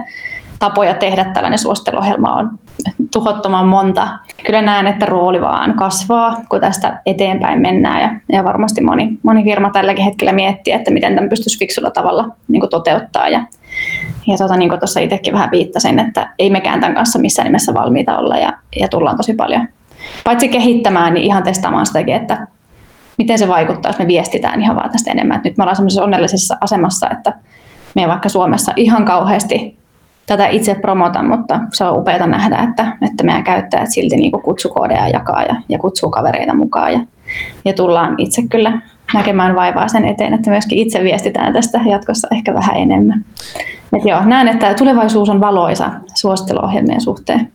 [0.59, 2.49] tapoja tehdä tällainen suositteluohjelma on
[3.13, 4.07] tuhottoman monta.
[4.45, 8.01] Kyllä näen, että rooli vaan kasvaa, kun tästä eteenpäin mennään.
[8.01, 12.29] Ja, ja varmasti moni, moni firma tälläkin hetkellä miettii, että miten tämän pystyisi fiksulla tavalla
[12.47, 13.29] niin toteuttaa.
[13.29, 13.43] Ja,
[14.27, 17.73] ja tota, niin kuin tuossa itsekin vähän viittasin, että ei mekään tämän kanssa missään nimessä
[17.73, 19.67] valmiita olla ja, ja tullaan tosi paljon
[20.23, 22.47] paitsi kehittämään, niin ihan testaamaan sitäkin, että
[23.17, 25.37] miten se vaikuttaa, jos me viestitään ihan vaan tästä enemmän.
[25.37, 27.33] Et nyt me ollaan sellaisessa onnellisessa asemassa, että
[27.95, 29.77] me vaikka Suomessa ihan kauheasti
[30.25, 35.07] tätä itse promota, mutta se on upeaa nähdä, että, että meidän käyttäjät silti niin kutsukoodeja
[35.07, 36.93] jakaa ja, ja kutsuu kavereita mukaan.
[36.93, 36.99] Ja,
[37.65, 38.81] ja tullaan itse kyllä
[39.13, 43.25] näkemään vaivaa sen eteen, että myöskin itse viestitään tästä jatkossa ehkä vähän enemmän.
[43.93, 47.51] Et joo, näen, että tulevaisuus on valoisa suositteluohjelmien suhteen.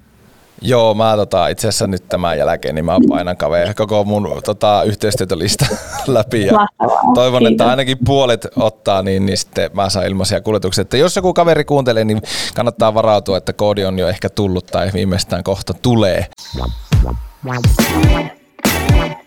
[0.62, 4.82] Joo, mä tota, itse asiassa nyt tämän jälkeen niin mä painan kaveri koko mun tota,
[4.82, 5.66] yhteistyötölista
[6.06, 6.46] läpi.
[6.46, 6.66] Ja
[7.14, 7.52] toivon, Kiitos.
[7.52, 10.82] että ainakin puolet ottaa, niin, niin sitten mä saan ilmaisia kuljetuksia.
[10.82, 12.22] Että jos joku kaveri kuuntelee, niin
[12.54, 16.26] kannattaa varautua, että koodi on jo ehkä tullut tai viimeistään kohta tulee.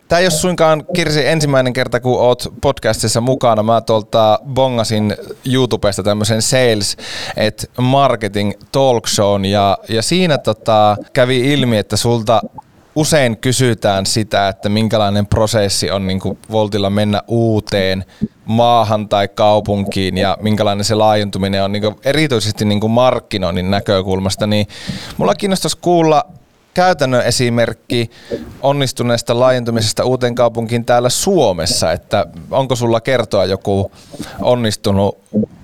[0.10, 3.64] Tämä ei ole suinkaan Kirsi ensimmäinen kerta, kun oot podcastissa mukana.
[3.64, 5.16] Mä tuolta bongasin
[5.54, 6.98] YouTubesta tämmöisen Sales
[7.38, 12.42] et Marketing Talk Show ja, ja siinä tota, kävi ilmi, että sulta
[12.96, 18.06] usein kysytään sitä, että minkälainen prosessi on niin kuin Voltilla mennä uuteen
[18.46, 24.48] maahan tai kaupunkiin ja minkälainen se laajentuminen on niin kuin erityisesti niin kuin markkinoinnin näkökulmasta,
[24.48, 24.68] niin
[25.18, 26.26] mulla kiinnostaisi kuulla
[26.80, 28.10] käytännön esimerkki
[28.62, 33.92] onnistuneesta laajentumisesta uuteen kaupunkiin täällä Suomessa, että onko sulla kertoa joku
[34.42, 35.18] onnistunut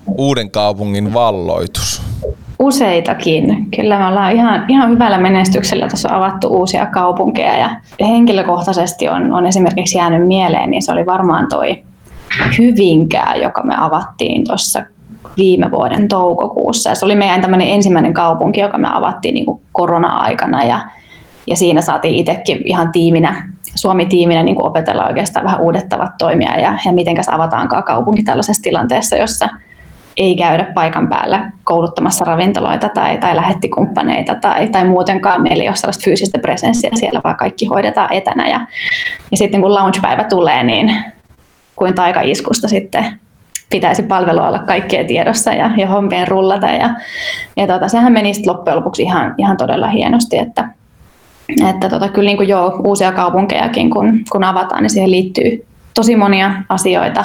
[0.06, 2.02] uuden kaupungin valloitus?
[2.58, 3.70] Useitakin.
[3.76, 7.56] Kyllä me ollaan ihan, ihan hyvällä menestyksellä tässä avattu uusia kaupunkeja
[7.98, 11.82] ja henkilökohtaisesti on, on esimerkiksi jäänyt mieleen, niin se oli varmaan toi
[12.58, 14.82] Hyvinkää, joka me avattiin tuossa
[15.36, 16.90] viime vuoden toukokuussa.
[16.90, 20.80] Ja se oli meidän tämmöinen ensimmäinen kaupunki, joka me avattiin niin kuin korona-aikana ja
[21.46, 26.60] ja siinä saatiin itsekin ihan tiiminä, Suomi-tiiminä niin kuin opetella oikeastaan vähän uudet tavat toimia
[26.60, 29.48] ja, ja miten avataankaan kaupunki tällaisessa tilanteessa, jossa
[30.16, 35.76] ei käydä paikan päällä kouluttamassa ravintoloita tai, tai lähettikumppaneita tai, tai muutenkaan meillä ei ole
[35.76, 38.48] sellaista fyysistä presenssiä siellä, vaan kaikki hoidetaan etänä.
[38.48, 38.66] Ja,
[39.30, 40.96] ja sitten kun launchpäivä tulee, niin
[41.76, 43.20] kuin taikaiskusta sitten
[43.70, 46.66] pitäisi palvelu olla kaikkien tiedossa ja, ja hommien rullata.
[46.66, 46.90] Ja,
[47.56, 50.68] ja tota, sehän meni loppujen lopuksi ihan, ihan todella hienosti, että,
[51.68, 56.16] että tota, kyllä niin kuin joo, uusia kaupunkejakin kun, kun avataan, niin siihen liittyy tosi
[56.16, 57.24] monia asioita.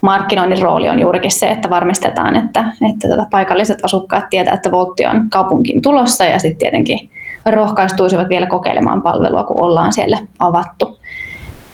[0.00, 5.06] Markkinoinnin rooli on juurikin se, että varmistetaan, että, että tota, paikalliset asukkaat tietävät, että Voltti
[5.06, 7.10] on kaupunkiin tulossa ja sitten tietenkin
[7.46, 10.98] rohkaistuisivat vielä kokeilemaan palvelua, kun ollaan siellä avattu.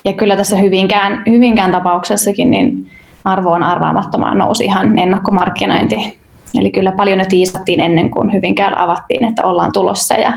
[0.04, 2.90] Ja kyllä tässä Hyvinkään, Hyvinkään tapauksessakin niin
[3.24, 6.18] arvo on arvaamattomaan nousi ihan ennakkomarkkinointi.
[6.60, 10.32] Eli kyllä paljon jo tiisattiin ennen kuin Hyvinkään avattiin, että ollaan tulossa ja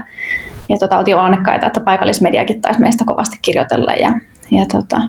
[0.72, 3.92] ja tota, oltiin onnekkaita, että paikallismediakin taisi meistä kovasti kirjoitella.
[3.92, 4.14] Ja,
[4.52, 5.02] ja tota,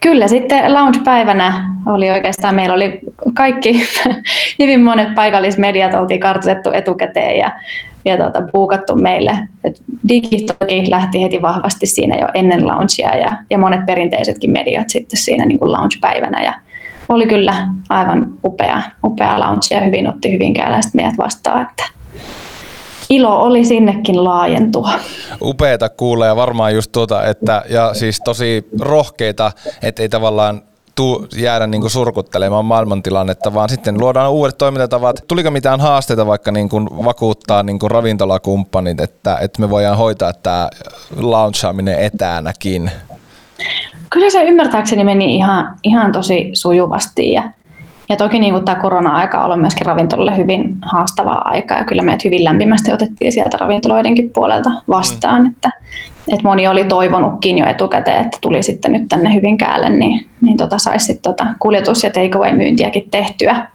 [0.00, 3.00] kyllä sitten launch-päivänä oli oikeastaan, meillä oli
[3.34, 3.82] kaikki,
[4.58, 7.52] hyvin monet paikallismediat oltiin kartoitettu etukäteen ja,
[8.04, 9.38] ja tota, puukattu meille.
[10.08, 15.44] Digitoki lähti heti vahvasti siinä jo ennen launchia ja, ja monet perinteisetkin mediat sitten siinä
[15.44, 16.42] niin kuin launch-päivänä.
[16.42, 16.54] Ja
[17.08, 21.62] oli kyllä aivan upea, upea launch ja hyvin otti hyvinkääläiset meidät vastaan.
[21.62, 21.84] Että
[23.08, 24.90] ilo oli sinnekin laajentua.
[25.42, 30.62] Upeeta kuulee ja varmaan just tuota, että ja siis tosi rohkeita, että ei tavallaan
[30.94, 35.24] tuu jäädä niin surkuttelemaan maailmantilannetta, vaan sitten luodaan uudet toimintatavat.
[35.28, 40.32] Tuliko mitään haasteita vaikka niin kuin vakuuttaa niin kuin ravintolakumppanit, että, että me voidaan hoitaa
[40.32, 40.68] tämä
[41.16, 42.90] launchaaminen etäänäkin?
[44.10, 47.42] Kyllä se ymmärtääkseni meni ihan, ihan tosi sujuvasti ja
[48.08, 52.24] ja toki niin tämä korona-aika on ollut myöskin ravintolalle hyvin haastavaa aikaa ja kyllä meidät
[52.24, 55.50] hyvin lämpimästi otettiin sieltä ravintoloidenkin puolelta vastaan, mm.
[55.50, 55.70] että,
[56.32, 60.78] että moni oli toivonutkin jo etukäteen, että tuli sitten nyt tänne Hyvinkäälle, niin, niin tota
[60.78, 63.66] saisi sitten tota kuljetus- ja takeaway-myyntiäkin tehtyä.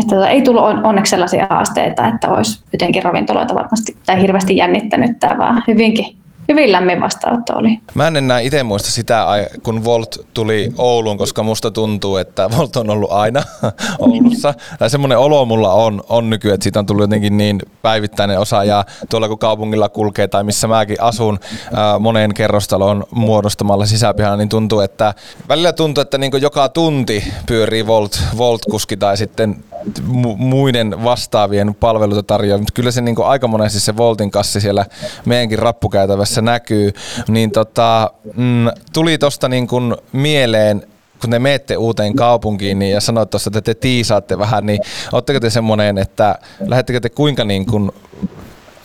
[0.00, 5.18] Että tota, ei tullut onneksi sellaisia haasteita, että olisi jotenkin ravintoloita varmasti tai hirveästi jännittänyt
[5.20, 6.17] tämä, vaan hyvinkin
[6.48, 7.80] hyvin lämmin vastaanotto oli.
[7.94, 9.26] Mä en enää itse muista sitä,
[9.62, 13.42] kun Volt tuli Ouluun, koska musta tuntuu, että Volt on ollut aina
[13.98, 14.54] Oulussa.
[14.78, 18.64] Tai semmoinen olo mulla on, on nykyään, että siitä on tullut jotenkin niin päivittäinen osa.
[18.64, 21.38] Ja tuolla kun kaupungilla kulkee tai missä mäkin asun
[21.74, 25.14] ää, moneen kerrostalon muodostamalla sisäpihalla, niin tuntuu, että
[25.48, 29.64] välillä tuntuu, että niin joka tunti pyörii Volt, Volt-kuski tai sitten
[30.36, 34.86] muiden vastaavien palveluita tarjoaa, mutta kyllä se niin aika monesti se Voltin kassi siellä
[35.24, 36.92] meidänkin rappukäytävässä näkyy,
[37.28, 39.68] niin tota, mm, tuli tuosta niin
[40.12, 40.82] mieleen
[41.20, 44.80] kun te menette uuteen kaupunkiin niin, ja sanoit tuossa, että te tiisaatte vähän, niin
[45.12, 47.90] oletteko te semmoinen, että lähettekö te kuinka niin kuin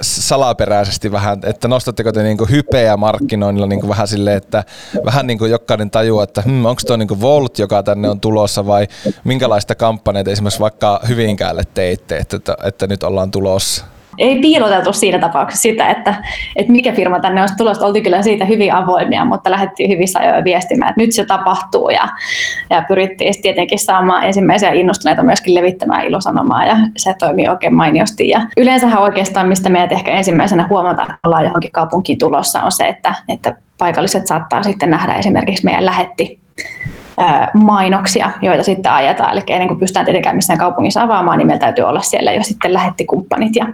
[0.03, 4.63] salaperäisesti vähän, että nostatteko te niinku hypeä markkinoinnilla niinku vähän silleen, että
[5.05, 8.87] vähän niinku jokainen tajuaa, että hmm, onko tuo niinku Volt, joka tänne on tulossa vai
[9.23, 13.85] minkälaista kampanjaa esimerkiksi vaikka Hyvinkäälle teitte, että, että, että nyt ollaan tulossa?
[14.17, 16.15] Ei piiloteltu siinä tapauksessa sitä, että,
[16.55, 17.85] että mikä firma tänne olisi tulossa.
[17.85, 22.07] Oltiin kyllä siitä hyvin avoimia, mutta lähdettiin hyvissä ajoin viestimään, että nyt se tapahtuu ja,
[22.69, 28.29] ja pyrittiin tietenkin saamaan ensimmäisiä innostuneita myöskin levittämään ilosanomaa ja se toimii oikein mainiosti.
[28.29, 32.87] Ja yleensähän oikeastaan, mistä meidät ehkä ensimmäisenä huomataan, että ollaan johonkin kaupunkiin tulossa, on se,
[32.87, 36.39] että, että paikalliset saattaa sitten nähdä esimerkiksi meidän lähetti
[37.53, 39.31] mainoksia, joita sitten ajetaan.
[39.31, 42.73] Eli ennen kuin pystytään tietenkään missään kaupungissa avaamaan, niin meillä täytyy olla siellä jo sitten
[42.73, 43.55] lähettikumppanit.
[43.55, 43.65] Ja,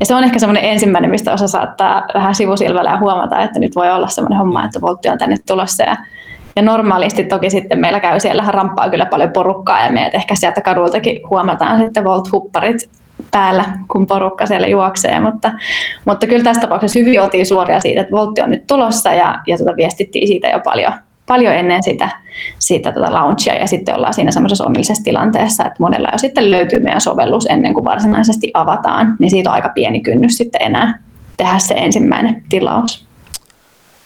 [0.00, 3.76] ja se on ehkä semmoinen ensimmäinen, mistä osa saattaa vähän sivusilvällä ja huomata, että nyt
[3.76, 5.82] voi olla semmoinen homma, että Voltti on tänne tulossa.
[5.82, 5.96] Ja,
[6.56, 10.60] ja normaalisti toki sitten meillä käy siellä ramppaa kyllä paljon porukkaa ja meidät ehkä sieltä
[10.60, 12.88] kadultakin huomataan sitten Volt-hupparit
[13.30, 15.52] päällä, kun porukka siellä juoksee, mutta,
[16.04, 19.56] mutta kyllä tässä tapauksessa hyvin otin suoria siitä, että Voltti on nyt tulossa ja, ja
[19.56, 20.92] tuota viestittiin siitä jo paljon,
[21.26, 22.08] paljon ennen sitä,
[22.58, 26.80] sitä tota launchia ja sitten ollaan siinä semmoisessa onnellisessa tilanteessa, että monella jo sitten löytyy
[26.80, 30.98] meidän sovellus ennen kuin varsinaisesti avataan, niin siitä on aika pieni kynnys sitten enää
[31.36, 33.06] tehdä se ensimmäinen tilaus.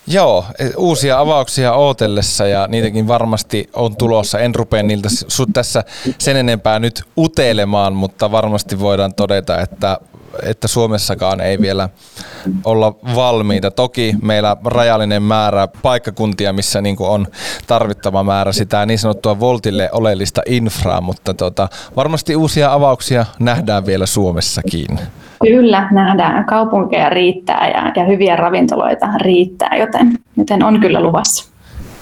[0.07, 4.39] Joo, e, uusia avauksia ootellessa ja niitäkin varmasti on tulossa.
[4.39, 5.09] En rupea niiltä
[5.53, 5.85] tässä
[6.19, 9.99] sen enempää nyt utelemaan, mutta varmasti voidaan todeta, että
[10.43, 11.89] että Suomessakaan ei vielä
[12.65, 13.71] olla valmiita.
[13.71, 17.27] Toki meillä rajallinen määrä paikkakuntia, missä niin on
[17.67, 24.07] tarvittava määrä sitä niin sanottua Voltille oleellista infraa, mutta tota, varmasti uusia avauksia nähdään vielä
[24.07, 24.99] Suomessakin.
[25.43, 26.45] Kyllä, nähdään.
[26.45, 31.56] Kaupunkeja riittää ja, ja hyviä ravintoloita riittää, joten, joten on kyllä luvassa.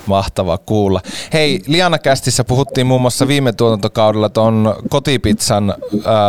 [0.06, 1.00] Mahtava kuulla.
[1.32, 5.76] Hei, Liana-kästissä puhuttiin muun muassa viime tuotantokaudella tuon kotipizzan äh,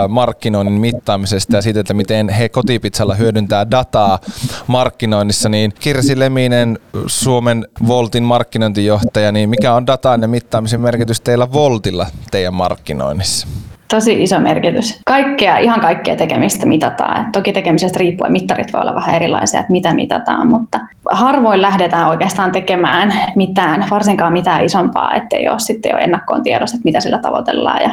[0.09, 4.19] markkinoinnin mittaamisesta ja siitä, että miten he kotipizzalla hyödyntää dataa
[4.67, 5.49] markkinoinnissa.
[5.49, 12.07] Niin Kirsi Leminen, Suomen Voltin markkinointijohtaja, niin mikä on dataan ja mittaamisen merkitys teillä Voltilla
[12.31, 13.47] teidän markkinoinnissa?
[13.88, 15.00] Tosi iso merkitys.
[15.06, 17.32] Kaikkea, ihan kaikkea tekemistä mitataan.
[17.32, 20.80] toki tekemisestä riippuen mittarit voi olla vähän erilaisia, että mitä mitataan, mutta
[21.12, 26.86] harvoin lähdetään oikeastaan tekemään mitään, varsinkaan mitään isompaa, ettei ole sitten jo ennakkoon tiedossa, että
[26.86, 27.89] mitä sillä tavoitellaan ja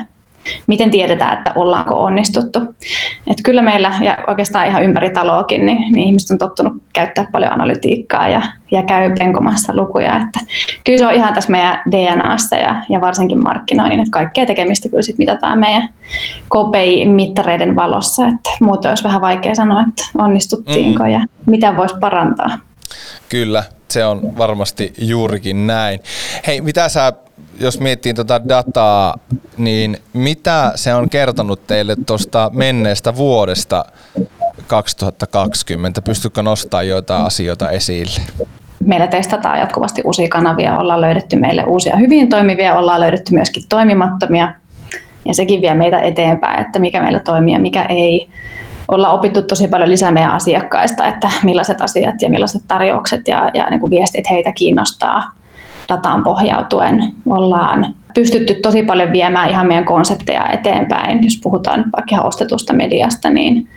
[0.66, 2.58] miten tiedetään, että ollaanko onnistuttu.
[3.26, 7.52] Et kyllä meillä, ja oikeastaan ihan ympäri taloakin, niin, niin ihmiset on tottunut käyttää paljon
[7.52, 10.16] analytiikkaa ja, ja käy penkomassa lukuja.
[10.16, 10.40] Että
[10.84, 15.02] kyllä se on ihan tässä meidän DNAssa ja, ja varsinkin markkinoinnin, että kaikkea tekemistä kyllä
[15.02, 15.88] sit mitataan meidän
[16.44, 18.26] KPI-mittareiden valossa.
[18.26, 21.10] Että muuten olisi vähän vaikea sanoa, että onnistuttiinko mm.
[21.10, 22.58] ja mitä voisi parantaa.
[23.32, 26.00] Kyllä, se on varmasti juurikin näin.
[26.46, 27.12] Hei, mitä sä
[27.60, 29.18] jos miettii tuota dataa,
[29.58, 33.84] niin mitä se on kertonut teille tuosta menneestä vuodesta
[34.66, 36.02] 2020?
[36.02, 38.20] Pystytkö nostamaan joitain asioita esille?
[38.84, 44.54] Meillä testataan jatkuvasti uusia kanavia, ollaan löydetty meille uusia hyvin toimivia, ollaan löydetty myöskin toimimattomia
[45.24, 48.28] ja sekin vie meitä eteenpäin, että mikä meillä toimii ja mikä ei.
[48.88, 53.70] Ollaan opittu tosi paljon lisää meidän asiakkaista, että millaiset asiat ja millaiset tarjoukset ja, ja
[53.70, 55.32] niin kuin viestit heitä kiinnostaa
[55.88, 61.24] dataan pohjautuen ollaan pystytty tosi paljon viemään ihan meidän konsepteja eteenpäin.
[61.24, 63.68] Jos puhutaan vaikka ostetusta mediasta, niin,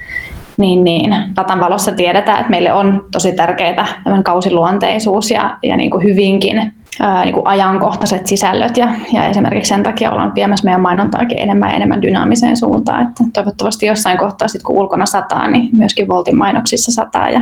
[0.57, 3.87] niin, niin datan valossa tiedetään, että meille on tosi tärkeää
[4.23, 9.83] kausiluonteisuus ja, ja niin kuin hyvinkin ää, niin kuin ajankohtaiset sisällöt ja, ja esimerkiksi sen
[9.83, 13.07] takia ollaan viemässä meidän mainontaakin enemmän ja enemmän dynaamiseen suuntaan.
[13.07, 17.41] Että toivottavasti jossain kohtaa, sit kun ulkona sataa, niin myöskin Voltin mainoksissa sataa ja,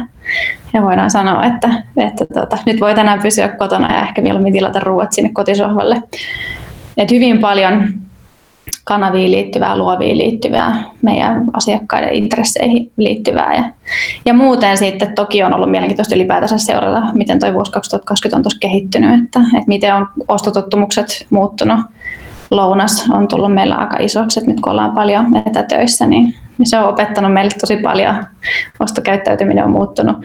[0.73, 4.79] ja voidaan sanoa, että, että tota, nyt voi tänään pysyä kotona ja ehkä mieluummin tilata
[4.79, 6.03] ruuat sinne kotisohvalle.
[6.97, 7.93] Et hyvin paljon
[8.83, 13.55] kanaviin liittyvää, luoviin liittyvää, meidän asiakkaiden intresseihin liittyvää.
[13.55, 13.63] Ja,
[14.25, 18.59] ja muuten sitten toki on ollut mielenkiintoista ylipäätänsä seurata, miten tuo vuosi 2020 on tuossa
[18.59, 21.79] kehittynyt, että, että miten on ostotottumukset muuttunut.
[22.51, 26.89] Lounas on tullut meillä aika isoksi, että nyt kun ollaan paljon etätöissä, niin, se on
[26.89, 28.25] opettanut meille tosi paljon.
[28.79, 30.17] Ostokäyttäytyminen on muuttunut.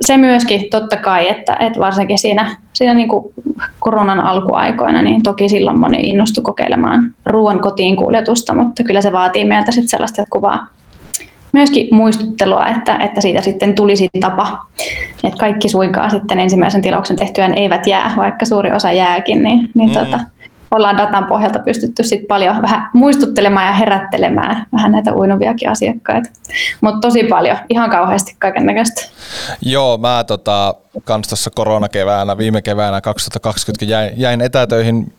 [0.00, 3.34] Se myöskin totta kai, että, että varsinkin siinä, siinä niin kuin
[3.86, 9.44] koronan alkuaikoina, niin toki silloin moni innostui kokeilemaan ruoan kotiin kuljetusta, mutta kyllä se vaatii
[9.44, 10.66] meiltä sitten sellaista kuvaa
[11.52, 14.66] myöskin muistuttelua, että, että siitä sitten tulisi tapa.
[15.24, 19.88] Että kaikki suinkaan sitten ensimmäisen tilauksen tehtyään eivät jää, vaikka suuri osa jääkin, niin, niin
[19.88, 19.94] mm.
[19.94, 20.20] tota,
[20.70, 26.30] ollaan datan pohjalta pystytty sit paljon vähän muistuttelemaan ja herättelemään vähän näitä uinuviakin asiakkaita.
[26.80, 29.02] Mutta tosi paljon, ihan kauheasti kaiken näköistä.
[29.62, 35.12] Joo, mä tota, kans tuossa koronakeväänä, viime keväänä 2020 jäin, jäin etätöihin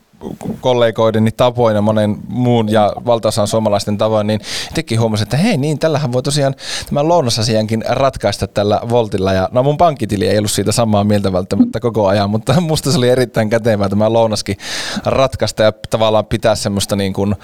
[0.62, 5.80] kollegoideni tapoin ja monen muun ja valtaosan suomalaisten tavoin, niin itsekin huomasin, että hei niin,
[5.80, 6.56] tällähän voi tosiaan
[6.88, 9.34] tämän lounasasiankin ratkaista tällä Voltilla.
[9.34, 12.98] Ja no mun pankkitili ei ollut siitä samaa mieltä välttämättä koko ajan, mutta musta se
[12.98, 14.58] oli erittäin kätevää tämä lounaskin
[15.06, 17.36] ratkaista ja tavallaan pitää semmoista niin kuin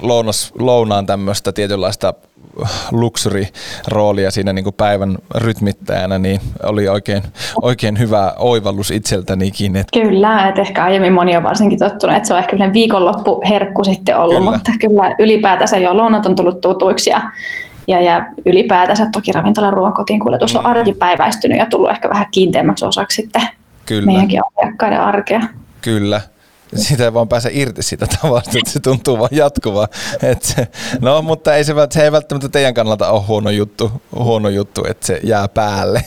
[0.00, 2.14] lounas, lounaan tämmöistä tietynlaista
[2.92, 7.22] luxury-roolia siinä niin kuin päivän rytmittäjänä, niin oli oikein,
[7.62, 9.76] oikein hyvä oivallus itseltänikin.
[9.76, 14.18] Että kyllä, että ehkä aiemmin moni on varsinkin tottunut, että se on ehkä viikonloppuherkku sitten
[14.18, 14.50] ollut, kyllä.
[14.50, 17.20] mutta kyllä ylipäätänsä jo lounat on tullut tutuiksi ja
[17.86, 20.70] ja, ja ylipäätänsä toki ravintolan ruoan kotiin kuljetus on mm.
[20.70, 23.42] arkipäiväistynyt ja tullut ehkä vähän kiinteämmäksi osaksi sitten
[23.86, 24.06] Kyllä.
[24.06, 25.40] meidänkin asiakkaiden arkea.
[25.80, 26.20] Kyllä
[26.74, 29.88] siitä ei vaan pääse irti siitä tavasta, että se tuntuu vaan jatkuvaa.
[30.22, 30.68] Et se,
[31.00, 35.06] no, mutta ei se, se ei välttämättä teidän kannalta ole huono juttu, huono juttu että
[35.06, 36.04] se jää päälle.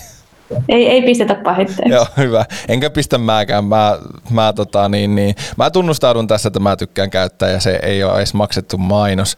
[0.70, 1.94] Ei, ei pistetä pahitteeksi.
[1.94, 2.46] Joo, hyvä.
[2.68, 3.66] Enkä pistä mäkään.
[3.66, 3.98] Mä,
[4.30, 8.18] mä, tota, niin, niin, mä tunnustaudun tässä, että mä tykkään käyttää ja se ei ole
[8.18, 9.38] edes maksettu mainos.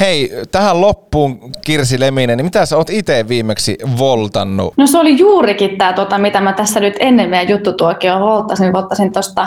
[0.00, 4.74] Hei, tähän loppuun Kirsi Leminen, niin mitä sä oot itse viimeksi voltannut?
[4.76, 8.72] No se oli juurikin tämä, tota, mitä mä tässä nyt ennen meidän juttutuokioon volttasin.
[8.72, 9.46] Volttasin tuosta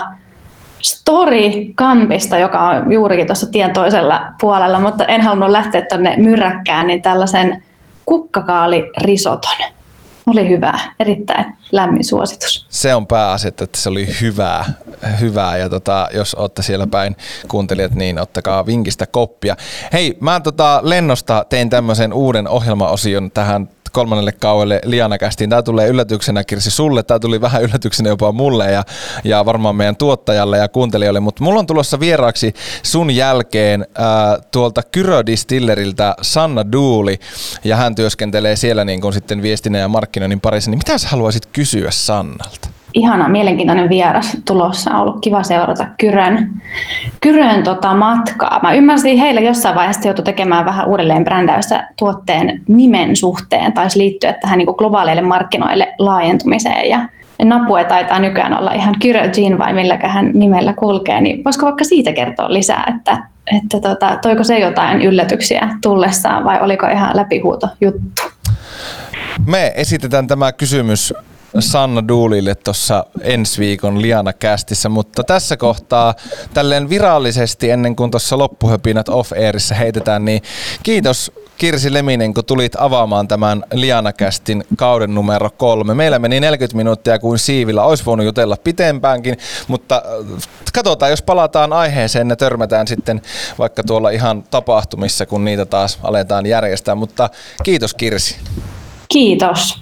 [0.84, 7.02] Story-kampista, joka on juurikin tuossa tien toisella puolella, mutta en halunnut lähteä tuonne myräkkään, niin
[7.02, 7.64] tällaisen
[8.06, 9.58] kukkakaalirisoton.
[10.28, 12.66] Oli hyvä, erittäin lämmin suositus.
[12.70, 14.66] Se on pääasia, että se oli hyvää,
[15.20, 17.16] hyvää ja tota, jos olette siellä päin
[17.48, 19.56] kuuntelijat, niin ottakaa vinkistä koppia.
[19.94, 25.50] Hei, mä tota lennosta tein tämmöisen uuden ohjelmaosion tähän kolmannelle kauelle Lianakästiin.
[25.50, 28.84] Tämä tulee yllätyksenä Kirsi sulle, tämä tuli vähän yllätyksenä jopa mulle ja,
[29.24, 34.84] ja varmaan meidän tuottajalle ja kuuntelijoille, mutta mulla on tulossa vieraaksi sun jälkeen ää, tuolta
[34.84, 37.20] Kyrö Distilleriltä Sanna Duuli
[37.64, 40.72] ja hän työskentelee siellä niin kuin sitten viestinnän ja markkinoinnin parissa.
[40.72, 42.71] Niin mitä sä haluaisit kysyä Sannalta?
[42.94, 44.92] Ihana, mielenkiintoinen vieras tulossa.
[44.92, 46.50] On ollut kiva seurata Kyrön,
[47.22, 48.60] Kyrön tota matkaa.
[48.64, 53.74] Mä ymmärsin heille jossain vaiheessa joutui tekemään vähän uudelleen brändäystä tuotteen nimen suhteen.
[53.74, 56.90] Taisi liittyä tähän niin globaaleille markkinoille laajentumiseen.
[56.90, 57.00] Ja
[57.44, 61.22] Napue taitaa nykyään olla ihan Kyrö Jean vai milläköhän nimellä kulkee.
[61.22, 63.18] Niin voisiko vaikka siitä kertoa lisää, että,
[63.58, 68.22] että tota, toiko se jotain yllätyksiä tullessaan vai oliko ihan läpihuuto juttu?
[69.46, 71.14] Me esitetään tämä kysymys
[71.60, 76.14] Sanna Duulille tuossa ensi viikon Liana Kästissä, mutta tässä kohtaa
[76.54, 80.42] tälleen virallisesti ennen kuin tuossa loppuhöpinät off-airissa heitetään, niin
[80.84, 81.32] kiitos
[81.62, 85.94] Kirsi Leminen, kun tulit avaamaan tämän Lianakästin kauden numero kolme.
[85.94, 87.84] Meillä meni 40 minuuttia kuin siivillä.
[87.84, 89.38] Olisi voinut jutella pitempäänkin,
[89.68, 90.42] mutta äh,
[90.74, 93.22] katsotaan, jos palataan aiheeseen ja törmätään sitten
[93.60, 96.96] vaikka tuolla ihan tapahtumissa, kun niitä taas aletaan järjestää.
[96.96, 97.30] Mutta
[97.64, 98.36] kiitos Kirsi.
[99.14, 99.70] Kiitos.